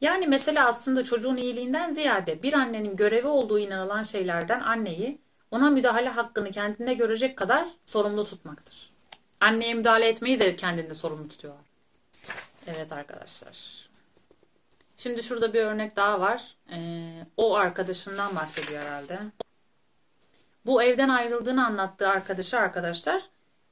Yani 0.01 0.27
mesele 0.27 0.63
aslında 0.63 1.05
çocuğun 1.05 1.37
iyiliğinden 1.37 1.91
ziyade 1.91 2.43
bir 2.43 2.53
annenin 2.53 2.97
görevi 2.97 3.27
olduğu 3.27 3.59
inanılan 3.59 4.03
şeylerden 4.03 4.61
anneyi 4.61 5.19
ona 5.51 5.71
müdahale 5.71 6.09
hakkını 6.09 6.51
kendinde 6.51 6.95
görecek 6.95 7.37
kadar 7.37 7.69
sorumlu 7.87 8.25
tutmaktır. 8.25 8.91
Anneye 9.41 9.75
müdahale 9.75 10.09
etmeyi 10.09 10.41
de 10.41 10.57
kendinde 10.57 10.95
sorumlu 10.95 11.29
tutuyorlar. 11.29 11.65
Evet 12.67 12.93
arkadaşlar. 12.93 13.89
Şimdi 14.97 15.23
şurada 15.23 15.55
bir 15.55 15.63
örnek 15.63 15.97
daha 15.97 16.21
var. 16.21 16.55
Ee, 16.73 17.27
o 17.37 17.55
arkadaşından 17.55 18.37
bahsediyor 18.37 18.83
herhalde. 18.83 19.19
Bu 20.67 20.83
evden 20.83 21.09
ayrıldığını 21.09 21.67
anlattığı 21.67 22.09
arkadaşı 22.09 22.59
arkadaşlar. 22.59 23.23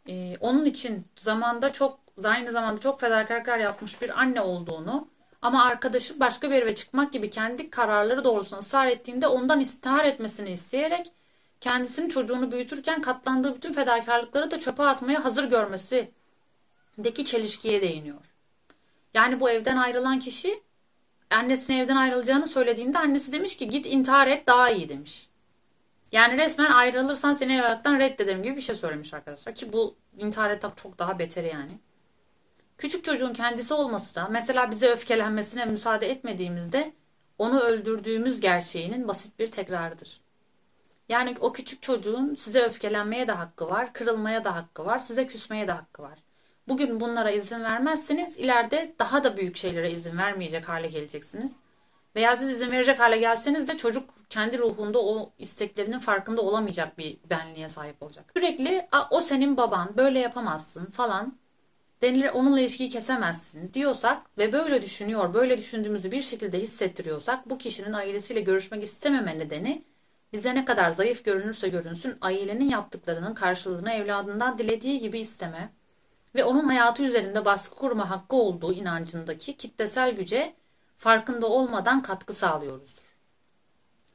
E, 0.08 0.36
onun 0.40 0.64
için 0.64 1.06
zamanda 1.16 1.72
çok 1.72 1.98
aynı 2.24 2.52
zamanda 2.52 2.80
çok 2.80 3.00
fedakarlıklar 3.00 3.58
yapmış 3.58 4.02
bir 4.02 4.20
anne 4.20 4.40
olduğunu 4.40 5.08
ama 5.42 5.64
arkadaşı 5.64 6.20
başka 6.20 6.50
bir 6.50 6.54
eve 6.54 6.74
çıkmak 6.74 7.12
gibi 7.12 7.30
kendi 7.30 7.70
kararları 7.70 8.24
doğrultusunda 8.24 8.60
ısrar 8.60 8.86
ettiğinde 8.86 9.26
ondan 9.26 9.60
istihar 9.60 10.04
etmesini 10.04 10.50
isteyerek 10.50 11.12
kendisini 11.60 12.10
çocuğunu 12.10 12.52
büyütürken 12.52 13.02
katlandığı 13.02 13.56
bütün 13.56 13.72
fedakarlıkları 13.72 14.50
da 14.50 14.60
çöpe 14.60 14.82
atmaya 14.82 15.24
hazır 15.24 15.44
görmesi 15.44 16.10
deki 16.98 17.24
çelişkiye 17.24 17.82
değiniyor. 17.82 18.34
Yani 19.14 19.40
bu 19.40 19.50
evden 19.50 19.76
ayrılan 19.76 20.18
kişi 20.18 20.62
annesine 21.30 21.78
evden 21.80 21.96
ayrılacağını 21.96 22.46
söylediğinde 22.46 22.98
annesi 22.98 23.32
demiş 23.32 23.56
ki 23.56 23.68
git 23.70 23.86
intihar 23.86 24.26
et 24.26 24.46
daha 24.46 24.70
iyi 24.70 24.88
demiş. 24.88 25.28
Yani 26.12 26.38
resmen 26.38 26.70
ayrılırsan 26.70 27.34
seni 27.34 27.56
evlattan 27.56 27.98
reddederim 27.98 28.42
gibi 28.42 28.56
bir 28.56 28.60
şey 28.60 28.74
söylemiş 28.74 29.14
arkadaşlar. 29.14 29.54
Ki 29.54 29.72
bu 29.72 29.94
intihar 30.18 30.50
et 30.50 30.64
çok 30.76 30.98
daha 30.98 31.18
beteri 31.18 31.48
yani. 31.48 31.78
Küçük 32.78 33.04
çocuğun 33.04 33.32
kendisi 33.32 33.74
olması 33.74 34.14
da 34.14 34.28
mesela 34.30 34.70
bize 34.70 34.88
öfkelenmesine 34.88 35.64
müsaade 35.64 36.10
etmediğimizde 36.10 36.92
onu 37.38 37.60
öldürdüğümüz 37.60 38.40
gerçeğinin 38.40 39.08
basit 39.08 39.38
bir 39.38 39.46
tekrarıdır. 39.46 40.20
Yani 41.08 41.36
o 41.40 41.52
küçük 41.52 41.82
çocuğun 41.82 42.34
size 42.34 42.62
öfkelenmeye 42.62 43.28
de 43.28 43.32
hakkı 43.32 43.68
var, 43.68 43.92
kırılmaya 43.92 44.44
da 44.44 44.54
hakkı 44.54 44.84
var, 44.84 44.98
size 44.98 45.26
küsmeye 45.26 45.68
de 45.68 45.72
hakkı 45.72 46.02
var. 46.02 46.18
Bugün 46.68 47.00
bunlara 47.00 47.30
izin 47.30 47.64
vermezseniz 47.64 48.38
ileride 48.38 48.94
daha 48.98 49.24
da 49.24 49.36
büyük 49.36 49.56
şeylere 49.56 49.90
izin 49.90 50.18
vermeyecek 50.18 50.68
hale 50.68 50.88
geleceksiniz. 50.88 51.56
Veya 52.16 52.36
siz 52.36 52.50
izin 52.50 52.70
verecek 52.70 53.00
hale 53.00 53.18
gelseniz 53.18 53.68
de 53.68 53.76
çocuk 53.76 54.10
kendi 54.30 54.58
ruhunda 54.58 54.98
o 55.02 55.30
isteklerinin 55.38 55.98
farkında 55.98 56.42
olamayacak 56.42 56.98
bir 56.98 57.16
benliğe 57.30 57.68
sahip 57.68 58.02
olacak. 58.02 58.24
Sürekli 58.36 58.88
o 59.10 59.20
senin 59.20 59.56
baban 59.56 59.96
böyle 59.96 60.18
yapamazsın 60.18 60.86
falan 60.86 61.34
denilir 62.02 62.28
onunla 62.28 62.60
ilişkiyi 62.60 62.90
kesemezsin 62.90 63.74
diyorsak 63.74 64.38
ve 64.38 64.52
böyle 64.52 64.82
düşünüyor, 64.82 65.34
böyle 65.34 65.58
düşündüğümüzü 65.58 66.10
bir 66.10 66.22
şekilde 66.22 66.60
hissettiriyorsak 66.60 67.50
bu 67.50 67.58
kişinin 67.58 67.92
ailesiyle 67.92 68.40
görüşmek 68.40 68.82
istememe 68.82 69.38
nedeni 69.38 69.82
bize 70.32 70.54
ne 70.54 70.64
kadar 70.64 70.90
zayıf 70.90 71.24
görünürse 71.24 71.68
görünsün 71.68 72.14
ailenin 72.20 72.68
yaptıklarının 72.68 73.34
karşılığını 73.34 73.92
evladından 73.92 74.58
dilediği 74.58 74.98
gibi 75.00 75.18
isteme 75.18 75.72
ve 76.34 76.44
onun 76.44 76.64
hayatı 76.64 77.02
üzerinde 77.02 77.44
baskı 77.44 77.76
kurma 77.76 78.10
hakkı 78.10 78.36
olduğu 78.36 78.72
inancındaki 78.72 79.56
kitlesel 79.56 80.12
güce 80.12 80.54
farkında 80.96 81.46
olmadan 81.46 82.02
katkı 82.02 82.32
sağlıyoruzdur. 82.32 83.16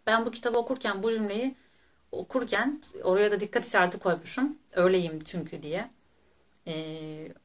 Ben 0.07 0.25
bu 0.25 0.31
kitabı 0.31 0.57
okurken 0.57 1.03
bu 1.03 1.11
cümleyi 1.11 1.55
okurken 2.11 2.81
oraya 3.03 3.31
da 3.31 3.39
dikkat 3.39 3.65
işareti 3.65 4.00
koymuşum. 4.00 4.57
Öyleyim 4.73 5.19
çünkü 5.23 5.63
diye 5.63 5.88
e, 6.68 6.74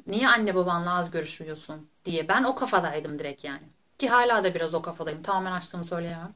niye 0.07 0.29
anne 0.29 0.55
babanla 0.55 0.95
az 0.95 1.11
görüşmüyorsun 1.11 1.89
diye 2.05 2.29
ben 2.29 2.45
o 2.45 2.55
kafadaydım 2.55 3.19
direkt 3.19 3.45
yani. 3.45 3.63
Ki 3.99 4.09
hala 4.09 4.45
da 4.45 4.55
biraz 4.55 4.75
o 4.75 4.83
kafadayım. 4.83 5.23
Tamamen 5.23 5.53
açtığımı 5.53 5.85
söyleyemem. 5.85 6.35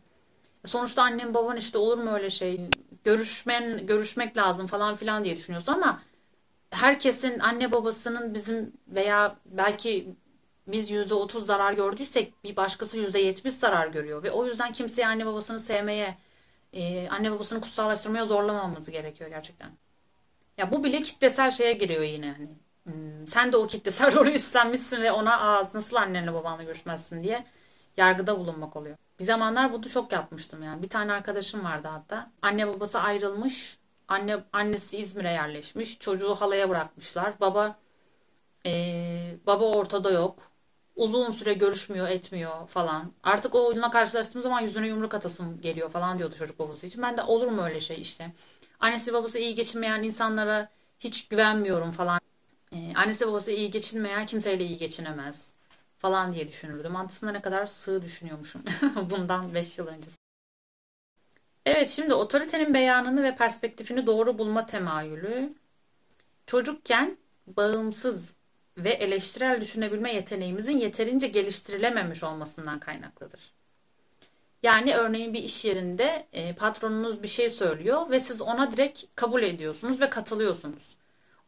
Sonuçta 0.66 1.02
annem 1.02 1.34
baban 1.34 1.56
işte 1.56 1.78
olur 1.78 1.98
mu 1.98 2.10
öyle 2.10 2.30
şey 2.30 2.60
görüşmen 3.04 3.86
görüşmek 3.86 4.36
lazım 4.36 4.66
falan 4.66 4.96
filan 4.96 5.24
diye 5.24 5.36
düşünüyorsun 5.36 5.72
ama 5.72 6.02
herkesin 6.70 7.38
anne 7.38 7.72
babasının 7.72 8.34
bizim 8.34 8.72
veya 8.88 9.36
belki 9.46 10.14
biz 10.66 10.90
yüzde 10.90 11.14
otuz 11.14 11.46
zarar 11.46 11.72
gördüysek 11.72 12.44
bir 12.44 12.56
başkası 12.56 12.98
yüzde 12.98 13.18
yetmiş 13.18 13.54
zarar 13.54 13.88
görüyor 13.88 14.22
ve 14.22 14.30
o 14.30 14.46
yüzden 14.46 14.72
kimseye 14.72 15.06
anne 15.06 15.26
babasını 15.26 15.60
sevmeye 15.60 16.18
e, 16.72 17.08
anne 17.08 17.30
babasını 17.32 17.60
kutsallaştırmaya 17.60 18.24
zorlamamamız 18.24 18.90
gerekiyor 18.90 19.30
gerçekten. 19.30 19.70
Ya 20.58 20.72
bu 20.72 20.84
bile 20.84 21.02
kitlesel 21.02 21.50
şeye 21.50 21.72
giriyor 21.72 22.02
yine 22.02 22.32
hani 22.32 22.48
hmm, 22.92 23.26
sen 23.28 23.52
de 23.52 23.56
o 23.56 23.66
kitlesel 23.66 24.14
rolü 24.16 24.30
üstlenmişsin 24.32 25.02
ve 25.02 25.12
ona 25.12 25.40
Aa, 25.40 25.70
nasıl 25.74 25.96
annenle 25.96 26.34
babanla 26.34 26.62
görüşmezsin 26.62 27.22
diye 27.22 27.44
yargıda 27.96 28.38
bulunmak 28.38 28.76
oluyor. 28.76 28.96
Bir 29.18 29.24
zamanlar 29.24 29.72
bunu 29.72 29.88
çok 29.88 30.12
yapmıştım 30.12 30.62
yani. 30.62 30.82
Bir 30.82 30.88
tane 30.88 31.12
arkadaşım 31.12 31.64
vardı 31.64 31.88
hatta. 31.88 32.30
Anne 32.42 32.66
babası 32.68 33.00
ayrılmış. 33.00 33.78
Anne 34.08 34.38
annesi 34.52 34.98
İzmir'e 34.98 35.30
yerleşmiş. 35.30 35.98
Çocuğu 35.98 36.34
halaya 36.34 36.68
bırakmışlar. 36.70 37.40
Baba 37.40 37.76
ee, 38.66 39.36
baba 39.46 39.64
ortada 39.64 40.10
yok. 40.10 40.50
Uzun 40.96 41.30
süre 41.30 41.52
görüşmüyor, 41.54 42.08
etmiyor 42.08 42.66
falan. 42.66 43.12
Artık 43.22 43.54
o 43.54 43.66
oyunla 43.66 43.90
karşılaştığım 43.90 44.42
zaman 44.42 44.60
yüzüne 44.60 44.88
yumruk 44.88 45.14
atasım 45.14 45.60
geliyor 45.60 45.90
falan 45.90 46.18
diyordu 46.18 46.34
çocuk 46.34 46.58
babası 46.58 46.86
için. 46.86 47.02
Ben 47.02 47.16
de 47.16 47.22
olur 47.22 47.48
mu 47.48 47.62
öyle 47.64 47.80
şey 47.80 48.00
işte. 48.00 48.32
Annesi 48.80 49.12
babası 49.12 49.38
iyi 49.38 49.54
geçinmeyen 49.54 50.02
insanlara 50.02 50.68
hiç 51.00 51.28
güvenmiyorum 51.28 51.90
falan. 51.90 52.20
Ee, 52.72 52.92
annesi 52.94 53.26
babası 53.26 53.52
iyi 53.52 53.70
geçinmeyen 53.70 54.26
kimseyle 54.26 54.64
iyi 54.64 54.78
geçinemez 54.78 55.46
falan 55.98 56.32
diye 56.32 56.48
düşünürdüm. 56.48 56.96
Aslında 56.96 57.32
ne 57.32 57.42
kadar 57.42 57.66
sığ 57.66 58.02
düşünüyormuşum 58.02 58.62
bundan 59.10 59.54
5 59.54 59.78
yıl 59.78 59.86
önce. 59.86 60.10
Evet 61.66 61.90
şimdi 61.90 62.14
otoritenin 62.14 62.74
beyanını 62.74 63.22
ve 63.22 63.36
perspektifini 63.36 64.06
doğru 64.06 64.38
bulma 64.38 64.66
temayülü. 64.66 65.52
Çocukken 66.46 67.16
bağımsız 67.46 68.34
ve 68.78 68.90
eleştirel 68.90 69.60
düşünebilme 69.60 70.14
yeteneğimizin 70.14 70.78
yeterince 70.78 71.28
geliştirilememiş 71.28 72.22
olmasından 72.22 72.78
kaynaklıdır. 72.78 73.52
Yani 74.62 74.94
örneğin 74.94 75.34
bir 75.34 75.42
iş 75.42 75.64
yerinde 75.64 76.26
e, 76.32 76.54
patronunuz 76.54 77.22
bir 77.22 77.28
şey 77.28 77.50
söylüyor 77.50 78.10
ve 78.10 78.20
siz 78.20 78.42
ona 78.42 78.72
direkt 78.72 79.04
kabul 79.14 79.42
ediyorsunuz 79.42 80.00
ve 80.00 80.10
katılıyorsunuz. 80.10 80.99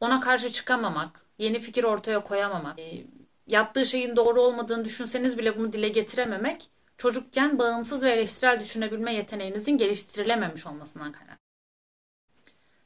Ona 0.03 0.21
karşı 0.21 0.53
çıkamamak, 0.53 1.21
yeni 1.39 1.61
fikir 1.61 1.85
ortaya 1.85 2.21
koyamamak, 2.21 2.79
e, 2.79 3.05
yaptığı 3.47 3.87
şeyin 3.87 4.17
doğru 4.17 4.43
olmadığını 4.43 4.85
düşünseniz 4.85 5.39
bile 5.39 5.59
bunu 5.59 5.73
dile 5.73 5.89
getirememek 5.89 6.71
çocukken 6.99 7.59
bağımsız 7.59 8.03
ve 8.03 8.11
eleştirel 8.11 8.61
düşünebilme 8.61 9.15
yeteneğinizin 9.15 9.79
geliştirilememiş 9.79 10.67
olmasından 10.67 11.13
kaynaklı. 11.13 11.39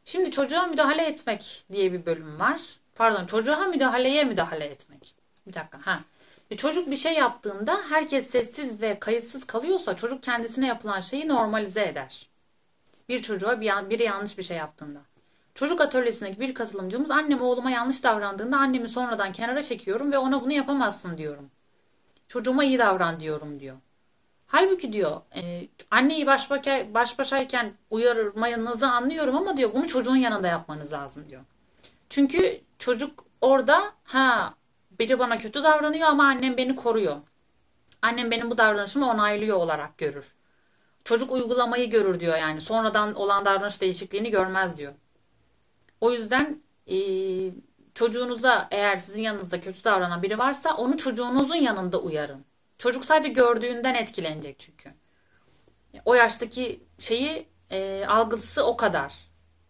Şimdi 0.04 0.30
çocuğa 0.30 0.66
müdahale 0.66 1.06
etmek 1.06 1.64
diye 1.73 1.92
bir 1.92 2.06
bölüm 2.06 2.38
var. 2.38 2.61
Pardon 2.94 3.26
çocuğa 3.26 3.64
müdahaleye 3.64 4.25
müdahale 4.25 4.64
etmek. 4.64 5.14
Bir 5.46 5.54
dakika 5.54 5.87
ha. 5.87 6.00
E, 6.50 6.56
çocuk 6.56 6.90
bir 6.90 6.96
şey 6.96 7.14
yaptığında 7.14 7.80
herkes 7.88 8.30
sessiz 8.30 8.82
ve 8.82 8.99
kayıtsız 8.99 9.46
kalıyorsa 9.46 9.96
çocuk 9.96 10.23
kendisine 10.23 10.66
yapılan 10.66 11.00
şeyi 11.00 11.28
normalize 11.28 11.85
eder. 11.85 12.26
Bir 13.08 13.23
çocuğa 13.23 13.61
bir, 13.61 13.90
biri 13.90 14.02
yanlış 14.02 14.38
bir 14.38 14.42
şey 14.42 14.56
yaptığında. 14.56 15.15
Çocuk 15.57 15.81
atölyesindeki 15.81 16.41
bir 16.41 16.55
katılımcımız 16.55 17.11
annem 17.11 17.43
oğluma 17.43 17.71
yanlış 17.71 18.05
davrandığında 18.05 18.57
annemi 18.57 18.89
sonradan 18.89 19.33
kenara 19.33 19.63
çekiyorum 19.63 20.13
ve 20.13 20.19
ona 20.19 20.43
bunu 20.43 20.53
yapamazsın 20.53 21.19
diyorum. 21.19 21.51
Çocuğuma 22.29 22.65
iyi 22.65 22.79
davran 22.79 23.21
diyorum 23.21 23.61
diyor. 23.61 23.77
Halbuki 24.47 24.93
diyor 24.93 25.21
e, 25.37 25.69
anneyi 25.91 26.27
baş, 26.27 26.51
baş 26.95 27.19
başayken 27.19 27.73
uyarmayınızı 27.91 28.89
anlıyorum 28.89 29.37
ama 29.37 29.57
diyor 29.57 29.75
bunu 29.75 29.87
çocuğun 29.87 30.17
yanında 30.17 30.49
yapmanız 30.49 30.93
lazım 30.93 31.25
diyor. 31.29 31.43
Çünkü 32.11 32.61
çocuk 32.79 33.25
orada 33.41 33.93
ha 34.05 34.55
biri 34.99 35.19
bana 35.19 35.39
kötü 35.39 35.63
davranıyor 35.63 36.09
ama 36.09 36.25
annem 36.25 36.57
beni 36.57 36.77
koruyor. 36.77 37.17
Annem 38.03 38.31
benim 38.31 38.51
bu 38.51 38.59
davranışımı 38.59 39.11
onaylıyor 39.11 39.57
olarak 39.57 39.99
görür. 39.99 40.35
Çocuk 41.05 41.33
uygulamayı 41.33 41.91
görür 41.91 42.21
diyor 42.21 42.39
yani. 42.39 42.61
Sonradan 42.61 43.15
olan 43.15 43.45
davranış 43.45 43.81
değişikliğini 43.81 44.31
görmez 44.31 44.79
diyor. 44.79 44.93
O 46.00 46.12
yüzden 46.12 46.62
e, 46.91 46.97
çocuğunuza 47.95 48.69
eğer 48.71 48.97
sizin 48.97 49.23
yanınızda 49.23 49.61
kötü 49.61 49.85
davranan 49.85 50.23
biri 50.23 50.38
varsa 50.38 50.76
onu 50.76 50.97
çocuğunuzun 50.97 51.57
yanında 51.57 51.99
uyarın. 51.99 52.45
Çocuk 52.79 53.05
sadece 53.05 53.29
gördüğünden 53.29 53.95
etkilenecek 53.95 54.59
çünkü. 54.59 54.91
O 56.05 56.15
yaştaki 56.15 56.81
şeyi 56.99 57.47
e, 57.71 58.05
algısı 58.09 58.65
o 58.65 58.76
kadar. 58.76 59.15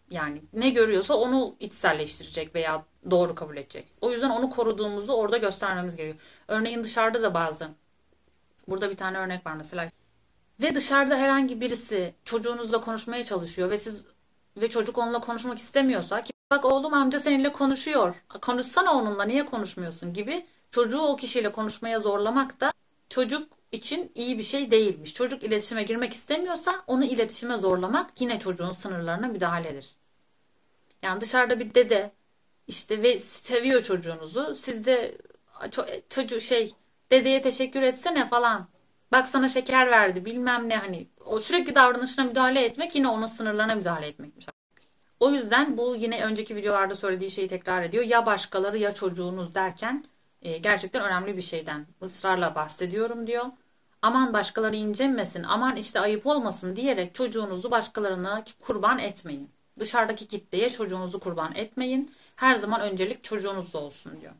Yani 0.09 0.41
ne 0.53 0.69
görüyorsa 0.69 1.13
onu 1.15 1.55
içselleştirecek 1.59 2.55
veya 2.55 2.85
doğru 3.11 3.35
kabul 3.35 3.57
edecek. 3.57 3.87
O 4.01 4.11
yüzden 4.11 4.29
onu 4.29 4.49
koruduğumuzu 4.49 5.13
orada 5.13 5.37
göstermemiz 5.37 5.95
gerekiyor. 5.95 6.23
Örneğin 6.47 6.83
dışarıda 6.83 7.21
da 7.21 7.33
bazı. 7.33 7.69
Burada 8.67 8.89
bir 8.89 8.97
tane 8.97 9.17
örnek 9.17 9.45
var 9.45 9.53
mesela. 9.53 9.89
Ve 10.61 10.75
dışarıda 10.75 11.17
herhangi 11.17 11.61
birisi 11.61 12.13
çocuğunuzla 12.25 12.81
konuşmaya 12.81 13.23
çalışıyor 13.23 13.69
ve 13.69 13.77
siz 13.77 14.05
ve 14.61 14.69
çocuk 14.69 14.97
onunla 14.97 15.19
konuşmak 15.19 15.57
istemiyorsa 15.57 16.21
ki 16.21 16.31
bak 16.51 16.65
oğlum 16.65 16.93
amca 16.93 17.19
seninle 17.19 17.51
konuşuyor. 17.51 18.23
Konuşsana 18.41 18.93
onunla 18.93 19.23
niye 19.23 19.45
konuşmuyorsun 19.45 20.13
gibi 20.13 20.45
çocuğu 20.71 20.99
o 20.99 21.15
kişiyle 21.15 21.51
konuşmaya 21.51 21.99
zorlamak 21.99 22.61
da 22.61 22.73
çocuk 23.09 23.49
için 23.71 24.11
iyi 24.15 24.37
bir 24.37 24.43
şey 24.43 24.71
değilmiş. 24.71 25.13
Çocuk 25.13 25.43
iletişime 25.43 25.83
girmek 25.83 26.13
istemiyorsa 26.13 26.83
onu 26.87 27.05
iletişime 27.05 27.57
zorlamak 27.57 28.21
yine 28.21 28.39
çocuğun 28.39 28.71
sınırlarına 28.71 29.27
müdahaledir. 29.27 29.95
Yani 31.01 31.21
dışarıda 31.21 31.59
bir 31.59 31.73
dede 31.73 32.11
işte 32.67 33.03
ve 33.03 33.19
seviyor 33.19 33.83
çocuğunuzu. 33.83 34.55
Siz 34.55 34.85
de 34.85 35.17
çocuk 36.09 36.41
şey 36.41 36.75
dedeye 37.11 37.41
teşekkür 37.41 37.81
etsene 37.81 38.27
falan. 38.27 38.67
Bak 39.11 39.27
sana 39.27 39.49
şeker 39.49 39.91
verdi 39.91 40.25
bilmem 40.25 40.69
ne 40.69 40.77
hani 40.77 41.07
o 41.27 41.39
sürekli 41.39 41.75
davranışına 41.75 42.25
müdahale 42.25 42.65
etmek 42.65 42.95
yine 42.95 43.07
onun 43.07 43.25
sınırlarına 43.25 43.75
müdahale 43.75 44.07
etmekmiş. 44.07 44.47
O 45.19 45.31
yüzden 45.31 45.77
bu 45.77 45.95
yine 45.95 46.23
önceki 46.25 46.55
videolarda 46.55 46.95
söylediği 46.95 47.31
şeyi 47.31 47.47
tekrar 47.47 47.83
ediyor. 47.83 48.03
Ya 48.03 48.25
başkaları 48.25 48.77
ya 48.77 48.93
çocuğunuz 48.93 49.55
derken 49.55 50.05
e, 50.41 50.57
gerçekten 50.57 51.03
önemli 51.03 51.37
bir 51.37 51.41
şeyden 51.41 51.87
ısrarla 52.03 52.55
bahsediyorum 52.55 53.27
diyor. 53.27 53.45
Aman 54.01 54.33
başkaları 54.33 54.75
incinmesin, 54.75 55.43
aman 55.43 55.75
işte 55.75 55.99
ayıp 55.99 56.27
olmasın 56.27 56.75
diyerek 56.75 57.15
çocuğunuzu 57.15 57.71
başkalarına 57.71 58.43
kurban 58.59 58.99
etmeyin. 58.99 59.49
Dışarıdaki 59.79 60.27
kitleye 60.27 60.69
çocuğunuzu 60.69 61.19
kurban 61.19 61.55
etmeyin. 61.55 62.15
Her 62.35 62.55
zaman 62.55 62.81
öncelik 62.81 63.23
çocuğunuz 63.23 63.75
olsun 63.75 64.21
diyor. 64.21 64.33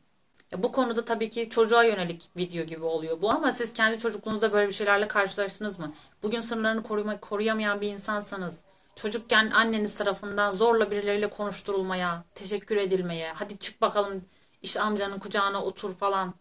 Bu 0.56 0.72
konuda 0.72 1.04
tabii 1.04 1.30
ki 1.30 1.50
çocuğa 1.50 1.84
yönelik 1.84 2.30
video 2.36 2.64
gibi 2.64 2.84
oluyor 2.84 3.22
bu 3.22 3.30
ama 3.30 3.52
siz 3.52 3.72
kendi 3.72 3.98
çocukluğunuzda 3.98 4.52
böyle 4.52 4.68
bir 4.68 4.72
şeylerle 4.74 5.08
karşılaştınız 5.08 5.78
mı? 5.78 5.92
Bugün 6.22 6.40
sınırlarını 6.40 6.82
koruma, 6.82 7.20
koruyamayan 7.20 7.80
bir 7.80 7.88
insansanız, 7.88 8.60
çocukken 8.96 9.50
anneniz 9.50 9.94
tarafından 9.94 10.52
zorla 10.52 10.90
birileriyle 10.90 11.30
konuşturulmaya, 11.30 12.24
teşekkür 12.34 12.76
edilmeye, 12.76 13.32
hadi 13.32 13.58
çık 13.58 13.80
bakalım 13.80 14.24
işte 14.62 14.80
amcanın 14.80 15.18
kucağına 15.18 15.64
otur 15.64 15.94
falan 15.94 16.34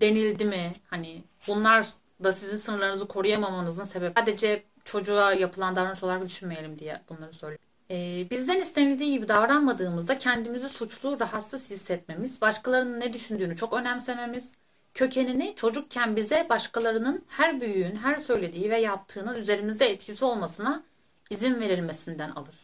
denildi 0.00 0.44
mi? 0.44 0.74
Hani 0.90 1.24
bunlar 1.48 1.86
da 2.24 2.32
sizin 2.32 2.56
sınırlarınızı 2.56 3.08
koruyamamanızın 3.08 3.84
sebebi. 3.84 4.12
Sadece 4.16 4.62
çocuğa 4.84 5.32
yapılan 5.32 5.76
davranış 5.76 6.02
olarak 6.04 6.26
düşünmeyelim 6.26 6.78
diye 6.78 7.02
bunları 7.08 7.32
söylüyorum. 7.32 7.71
Ee, 7.92 8.26
bizden 8.30 8.60
istenildiği 8.60 9.12
gibi 9.12 9.28
davranmadığımızda 9.28 10.18
kendimizi 10.18 10.68
suçlu, 10.68 11.20
rahatsız 11.20 11.70
hissetmemiz, 11.70 12.40
başkalarının 12.40 13.00
ne 13.00 13.12
düşündüğünü 13.12 13.56
çok 13.56 13.72
önemsememiz, 13.72 14.52
kökenini 14.94 15.54
çocukken 15.56 16.16
bize 16.16 16.46
başkalarının 16.48 17.24
her 17.28 17.60
büyüğün, 17.60 17.96
her 17.96 18.16
söylediği 18.18 18.70
ve 18.70 18.80
yaptığının 18.80 19.36
üzerimizde 19.36 19.90
etkisi 19.90 20.24
olmasına 20.24 20.84
izin 21.30 21.60
verilmesinden 21.60 22.30
alır. 22.30 22.54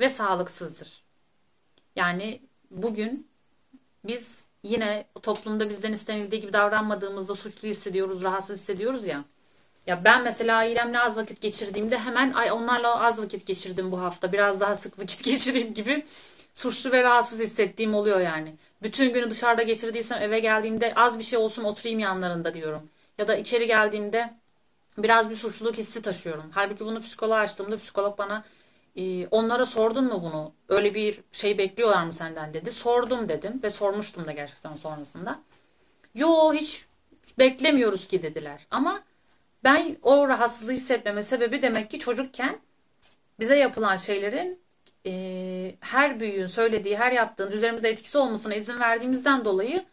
Ve 0.00 0.08
sağlıksızdır. 0.08 1.02
Yani 1.96 2.42
bugün 2.70 3.28
biz 4.04 4.44
yine 4.62 5.06
toplumda 5.22 5.68
bizden 5.70 5.92
istenildiği 5.92 6.40
gibi 6.40 6.52
davranmadığımızda 6.52 7.34
suçlu 7.34 7.68
hissediyoruz, 7.68 8.22
rahatsız 8.22 8.58
hissediyoruz 8.60 9.06
ya. 9.06 9.24
Ya 9.86 10.04
ben 10.04 10.22
mesela 10.22 10.56
ailemle 10.56 10.98
az 11.00 11.16
vakit 11.16 11.40
geçirdiğimde 11.40 11.98
hemen 11.98 12.32
ay 12.32 12.52
onlarla 12.52 13.00
az 13.04 13.22
vakit 13.22 13.46
geçirdim 13.46 13.92
bu 13.92 14.00
hafta. 14.00 14.32
Biraz 14.32 14.60
daha 14.60 14.76
sık 14.76 14.98
vakit 14.98 15.24
geçireyim 15.24 15.74
gibi 15.74 16.06
suçlu 16.54 16.92
ve 16.92 17.02
rahatsız 17.02 17.40
hissettiğim 17.40 17.94
oluyor 17.94 18.20
yani. 18.20 18.54
Bütün 18.82 19.12
günü 19.14 19.30
dışarıda 19.30 19.62
geçirdiysem 19.62 20.22
eve 20.22 20.40
geldiğimde 20.40 20.94
az 20.94 21.18
bir 21.18 21.24
şey 21.24 21.38
olsun 21.38 21.64
oturayım 21.64 21.98
yanlarında 21.98 22.54
diyorum. 22.54 22.90
Ya 23.18 23.28
da 23.28 23.36
içeri 23.36 23.66
geldiğimde 23.66 24.34
biraz 24.98 25.30
bir 25.30 25.36
suçluluk 25.36 25.76
hissi 25.76 26.02
taşıyorum. 26.02 26.50
Halbuki 26.52 26.84
bunu 26.84 27.00
psikoloğa 27.00 27.38
açtığımda 27.38 27.78
psikolog 27.78 28.18
bana 28.18 28.44
e, 28.96 29.26
onlara 29.26 29.64
sordun 29.66 30.04
mu 30.04 30.22
bunu? 30.22 30.52
Öyle 30.68 30.94
bir 30.94 31.20
şey 31.32 31.58
bekliyorlar 31.58 32.04
mı 32.04 32.12
senden 32.12 32.54
dedi. 32.54 32.72
Sordum 32.72 33.28
dedim 33.28 33.60
ve 33.62 33.70
sormuştum 33.70 34.26
da 34.26 34.32
gerçekten 34.32 34.76
sonrasında. 34.76 35.40
Yo 36.14 36.54
hiç 36.54 36.86
beklemiyoruz 37.38 38.08
ki 38.08 38.22
dediler. 38.22 38.66
Ama 38.70 39.02
ben 39.64 39.96
o 40.02 40.28
rahatsızlığı 40.28 40.72
hissetmeme 40.72 41.22
sebebi 41.22 41.62
demek 41.62 41.90
ki 41.90 41.98
çocukken 41.98 42.58
bize 43.40 43.58
yapılan 43.58 43.96
şeylerin 43.96 44.60
e, 45.06 45.74
her 45.80 46.20
büyüğün 46.20 46.46
söylediği, 46.46 46.96
her 46.96 47.12
yaptığın 47.12 47.52
üzerimizde 47.52 47.88
etkisi 47.88 48.18
olmasına 48.18 48.54
izin 48.54 48.80
verdiğimizden 48.80 49.44
dolayı 49.44 49.84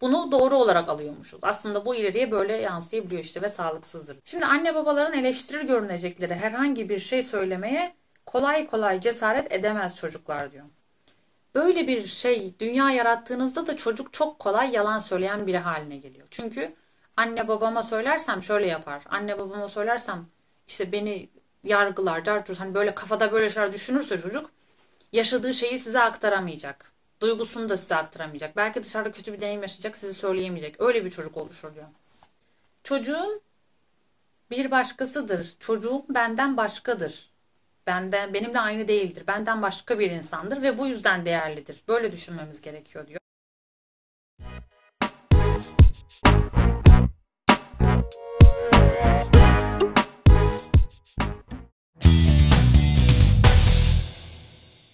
bunu 0.00 0.32
doğru 0.32 0.56
olarak 0.56 0.88
alıyormuşuz. 0.88 1.40
Aslında 1.42 1.84
bu 1.84 1.94
ileriye 1.94 2.30
böyle 2.30 2.52
yansıyabiliyor 2.56 3.24
işte 3.24 3.42
ve 3.42 3.48
sağlıksızdır. 3.48 4.16
Şimdi 4.24 4.46
anne 4.46 4.74
babaların 4.74 5.18
eleştirir 5.18 5.62
görünecekleri 5.62 6.34
herhangi 6.34 6.88
bir 6.88 6.98
şey 6.98 7.22
söylemeye 7.22 7.94
kolay 8.26 8.66
kolay 8.66 9.00
cesaret 9.00 9.52
edemez 9.52 9.96
çocuklar 9.96 10.52
diyor. 10.52 10.64
Böyle 11.54 11.88
bir 11.88 12.06
şey 12.06 12.54
dünya 12.60 12.90
yarattığınızda 12.90 13.66
da 13.66 13.76
çocuk 13.76 14.12
çok 14.12 14.38
kolay 14.38 14.70
yalan 14.72 14.98
söyleyen 14.98 15.46
biri 15.46 15.58
haline 15.58 15.96
geliyor. 15.96 16.26
Çünkü 16.30 16.72
anne 17.16 17.48
babama 17.48 17.82
söylersem 17.82 18.42
şöyle 18.42 18.66
yapar. 18.66 19.02
Anne 19.10 19.38
babama 19.38 19.68
söylersem 19.68 20.26
işte 20.68 20.92
beni 20.92 21.30
yargılar, 21.64 22.24
cartür 22.24 22.56
hani 22.56 22.74
böyle 22.74 22.94
kafada 22.94 23.32
böyle 23.32 23.50
şeyler 23.50 23.72
düşünürse 23.72 24.20
çocuk 24.20 24.50
yaşadığı 25.12 25.54
şeyi 25.54 25.78
size 25.78 26.00
aktaramayacak. 26.00 26.92
Duygusunu 27.20 27.68
da 27.68 27.76
size 27.76 27.96
aktaramayacak. 27.96 28.56
Belki 28.56 28.84
dışarıda 28.84 29.12
kötü 29.12 29.32
bir 29.32 29.40
deneyim 29.40 29.62
yaşayacak, 29.62 29.96
size 29.96 30.12
söyleyemeyecek. 30.12 30.80
Öyle 30.80 31.04
bir 31.04 31.10
çocuk 31.10 31.36
oluşur 31.36 31.74
diyor. 31.74 31.86
Çocuğun 32.84 33.40
bir 34.50 34.70
başkasıdır. 34.70 35.56
Çocuğum 35.60 36.04
benden 36.08 36.56
başkadır. 36.56 37.30
Benden 37.86 38.34
benimle 38.34 38.60
aynı 38.60 38.88
değildir. 38.88 39.24
Benden 39.26 39.62
başka 39.62 39.98
bir 39.98 40.10
insandır 40.10 40.62
ve 40.62 40.78
bu 40.78 40.86
yüzden 40.86 41.26
değerlidir. 41.26 41.82
Böyle 41.88 42.12
düşünmemiz 42.12 42.60
gerekiyor 42.60 43.06
diyor. 43.06 43.20